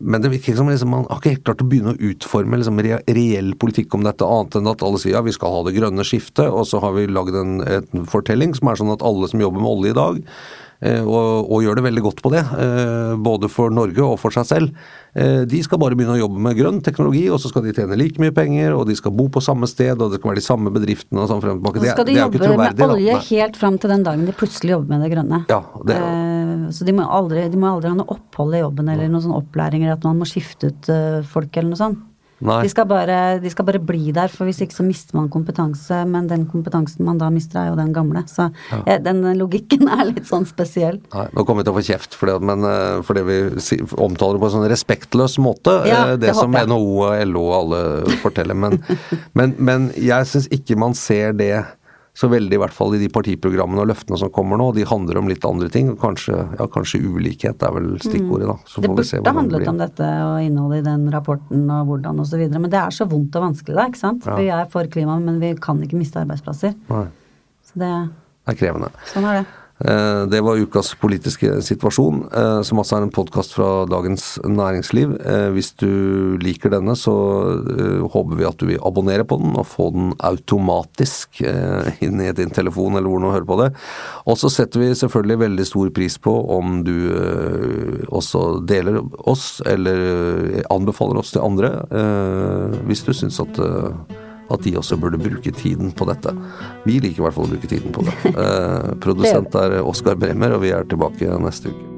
men 0.00 0.24
det 0.24 0.32
virker 0.32 0.56
som 0.58 0.70
liksom, 0.70 0.90
man 0.90 1.06
har 1.06 1.20
ikke 1.20 1.36
helt 1.36 1.44
klart 1.46 1.62
å 1.62 1.68
begynne 1.70 1.94
å 1.94 2.10
utforme 2.10 2.58
liksom, 2.58 2.80
re 2.82 2.98
reell 3.06 3.54
politikk 3.60 3.94
om 3.94 4.06
dette, 4.06 4.26
annet 4.26 4.58
enn 4.58 4.72
at 4.72 4.82
alle 4.82 4.98
sier 4.98 5.14
ja, 5.14 5.22
vi 5.26 5.36
skal 5.36 5.54
ha 5.54 5.64
det 5.68 5.76
grønne 5.78 6.06
skiftet, 6.06 6.48
og 6.50 6.66
så 6.66 6.82
har 6.82 6.96
vi 6.98 7.06
lagd 7.06 7.38
en, 7.38 7.60
en 7.62 8.08
fortelling 8.10 8.56
som 8.58 8.72
er 8.72 8.82
sånn 8.82 8.94
at 8.96 9.06
alle 9.06 9.30
som 9.30 9.46
jobber 9.46 9.62
med 9.62 9.70
olje 9.76 9.94
i 9.94 9.98
dag, 9.98 10.24
og, 10.78 11.48
og, 11.50 11.58
gjør 11.64 11.80
det 11.80 11.82
veldig 11.88 12.02
godt 12.04 12.20
på 12.22 12.30
det, 12.30 12.44
eh, 12.54 13.16
både 13.18 13.48
for 13.50 13.72
Norge 13.74 14.04
og 14.04 14.14
for 14.22 14.34
seg 14.34 14.46
selv. 14.46 14.84
Eh, 15.18 15.42
de 15.50 15.62
skal 15.66 15.80
bare 15.82 15.98
begynne 15.98 16.14
å 16.14 16.20
jobbe 16.20 16.42
med 16.44 16.54
grønn 16.58 16.78
teknologi, 16.86 17.24
og 17.34 17.40
så 17.42 17.50
skal 17.50 17.66
de 17.66 17.74
tjene 17.74 17.98
like 17.98 18.22
mye 18.22 18.34
penger, 18.34 18.76
og 18.76 18.84
de 18.86 18.94
skal 18.98 19.14
bo 19.18 19.26
på 19.32 19.42
samme 19.42 19.66
sted, 19.70 19.96
og 19.98 20.12
det 20.12 20.20
skal 20.20 20.30
være 20.30 20.38
de 20.38 20.46
samme 20.46 20.72
bedriftene 20.74 21.24
og 21.24 21.32
sånn 21.32 21.42
frem 21.42 21.58
og 21.58 21.66
tilbake. 21.66 21.90
Så 21.90 21.96
skal 21.96 22.06
de 22.06 22.18
jobbe 22.20 22.52
med 22.62 22.84
olje 22.86 23.16
da. 23.16 23.24
helt 23.32 23.58
fram 23.58 23.80
til 23.82 23.94
den 23.94 24.06
dagen 24.06 24.28
de 24.28 24.36
plutselig 24.38 24.76
jobber 24.76 24.94
med 24.94 25.02
det 25.02 25.10
grønne. 25.16 25.40
Ja, 25.50 25.62
det, 25.90 25.98
så 26.76 26.86
de 26.86 26.94
må, 26.94 27.08
aldri, 27.18 27.48
de 27.50 27.58
må 27.58 27.72
aldri 27.72 27.90
ha 27.90 27.98
noe 27.98 28.14
opphold 28.14 28.54
i 28.54 28.62
jobben 28.62 28.92
eller 28.92 29.10
noen 29.10 29.26
sånn 29.26 29.38
opplæring 29.38 29.82
eller 29.82 29.98
at 29.98 30.06
man 30.06 30.22
må 30.22 30.30
skifte 30.30 30.70
ut 30.70 30.92
folk 31.32 31.58
eller 31.58 31.72
noe 31.72 31.82
sånt. 31.82 32.06
De 32.38 32.70
skal, 32.70 32.86
bare, 32.86 33.16
de 33.42 33.50
skal, 33.50 33.66
bare, 33.66 33.80
bli 33.82 34.12
der, 34.14 34.30
for 34.30 34.46
hvis 34.46 34.60
ikke 34.62 34.76
så 34.76 34.84
mister 34.86 35.16
man 35.18 35.30
kompetanse. 35.32 36.04
Men 36.06 36.28
den 36.30 36.46
kompetansen 36.50 37.06
man 37.06 37.18
da 37.18 37.30
mister, 37.34 37.60
er 37.60 37.72
jo 37.72 37.78
den 37.78 37.90
gamle. 37.96 38.22
Så 38.30 38.48
ja. 38.70 38.78
Ja, 38.86 38.98
den 39.02 39.24
logikken 39.38 39.90
er 39.90 40.04
litt 40.12 40.28
sånn 40.28 40.46
spesiell. 40.48 41.00
Nei, 41.14 41.26
nå 41.34 41.44
kommer 41.44 41.64
vi 41.64 41.68
til 41.68 41.74
å 41.74 41.78
få 41.80 41.86
kjeft 41.88 42.14
for 42.18 42.30
det, 42.30 42.38
men, 42.46 42.66
eh, 42.68 43.00
for 43.06 43.18
det 43.18 43.24
vi 43.26 43.38
omtaler 43.98 44.38
på 44.38 44.50
en 44.50 44.54
sånn 44.54 44.68
respektløs 44.70 45.38
måte. 45.42 45.74
Ja, 45.88 46.04
eh, 46.04 46.14
det, 46.14 46.28
det 46.28 46.36
som 46.38 46.54
NHO 46.54 46.94
og 47.08 47.24
LO 47.32 47.44
og 47.48 47.56
alle 47.58 47.82
forteller. 48.22 48.58
Men, 48.58 48.78
men, 49.38 49.56
men 49.58 49.90
jeg 49.98 50.30
syns 50.30 50.50
ikke 50.54 50.78
man 50.78 50.94
ser 50.98 51.34
det 51.38 51.52
så 52.18 52.26
veldig, 52.26 52.56
i 52.56 52.58
hvert 52.58 52.74
fall 52.74 52.96
i 52.96 52.98
de 52.98 53.06
partiprogrammene 53.14 53.84
og 53.84 53.92
løftene 53.92 54.18
som 54.18 54.30
kommer 54.34 54.58
nå. 54.58 54.72
De 54.74 54.82
handler 54.88 55.20
om 55.20 55.28
litt 55.30 55.44
andre 55.46 55.68
ting. 55.70 55.92
Kanskje, 56.02 56.34
ja, 56.58 56.66
kanskje 56.74 56.98
ulikhet 57.04 57.62
er 57.62 57.74
vel 57.76 57.92
stikkordet, 58.02 58.48
da. 58.50 58.56
Så 58.66 58.82
det 58.82 58.90
burde 58.90 59.34
handlet 59.36 59.70
om 59.70 59.78
dette 59.78 60.08
og 60.24 60.40
innholdet 60.42 60.80
i 60.82 60.86
den 60.88 61.04
rapporten 61.14 61.68
og 61.70 61.92
hvordan 61.92 62.18
osv. 62.24 62.42
Men 62.56 62.66
det 62.72 62.80
er 62.80 62.96
så 62.96 63.06
vondt 63.06 63.38
og 63.38 63.46
vanskelig 63.46 63.78
da, 63.78 63.86
ikke 63.86 64.02
sant. 64.02 64.26
Ja. 64.26 64.34
Vi 64.40 64.50
er 64.56 64.66
for 64.72 64.90
klima, 64.90 65.20
men 65.22 65.38
vi 65.42 65.52
kan 65.62 65.78
ikke 65.84 66.00
miste 66.00 66.18
arbeidsplasser. 66.24 66.74
Nei. 66.90 67.04
Så 67.70 67.84
det, 67.84 67.92
det 68.10 68.54
er 68.56 68.58
krevende. 68.64 68.90
Sånn 69.12 69.30
er 69.30 69.40
det. 69.42 69.46
Eh, 69.80 70.22
det 70.26 70.40
var 70.40 70.58
ukas 70.58 70.94
politiske 70.98 71.60
situasjon, 71.62 72.24
eh, 72.34 72.60
som 72.66 72.80
altså 72.82 72.96
er 72.96 73.04
en 73.06 73.14
podkast 73.14 73.54
fra 73.54 73.86
Dagens 73.86 74.40
Næringsliv. 74.42 75.14
Eh, 75.22 75.50
hvis 75.54 75.70
du 75.78 76.34
liker 76.42 76.72
denne, 76.74 76.96
så 76.98 77.14
håper 78.10 78.38
vi 78.40 78.48
at 78.48 78.58
du 78.58 78.66
vil 78.66 78.82
abonnere 78.82 79.26
på 79.28 79.38
den 79.38 79.54
og 79.54 79.68
få 79.70 79.90
den 79.94 80.12
automatisk 80.18 81.42
inn 82.04 82.20
i 82.22 82.32
din 82.34 82.50
telefon 82.50 82.96
eller 82.96 83.08
hvor 83.08 83.22
du 83.22 83.30
hører 83.30 83.48
på 83.48 83.58
det. 83.62 83.70
Og 84.26 84.38
så 84.40 84.50
setter 84.50 84.82
vi 84.82 84.90
selvfølgelig 84.98 85.42
veldig 85.44 85.66
stor 85.68 85.92
pris 85.94 86.18
på 86.18 86.34
om 86.58 86.82
du 86.86 86.96
også 88.08 88.64
deler 88.66 89.00
oss, 89.30 89.60
eller 89.66 90.64
anbefaler 90.72 91.22
oss 91.22 91.34
til 91.34 91.44
andre, 91.44 91.70
hvis 92.88 93.04
du 93.06 93.12
syns 93.16 93.38
at 93.42 93.60
at 94.48 94.64
de 94.64 94.76
også 94.80 94.96
burde 95.00 95.20
bruke 95.20 95.52
tiden 95.52 95.92
på 95.92 96.08
dette. 96.08 96.32
Vi 96.86 96.98
liker 97.02 97.22
i 97.22 97.26
hvert 97.26 97.36
fall 97.36 97.48
å 97.48 97.52
bruke 97.52 97.70
tiden 97.70 97.94
på 97.94 98.06
det. 98.08 98.16
Eh, 98.38 98.90
produsent 99.02 99.54
er 99.58 99.80
Oskar 99.82 100.18
Bremer, 100.20 100.54
og 100.56 100.62
vi 100.62 100.70
er 100.72 100.86
tilbake 100.88 101.38
neste 101.42 101.72
uke. 101.74 101.97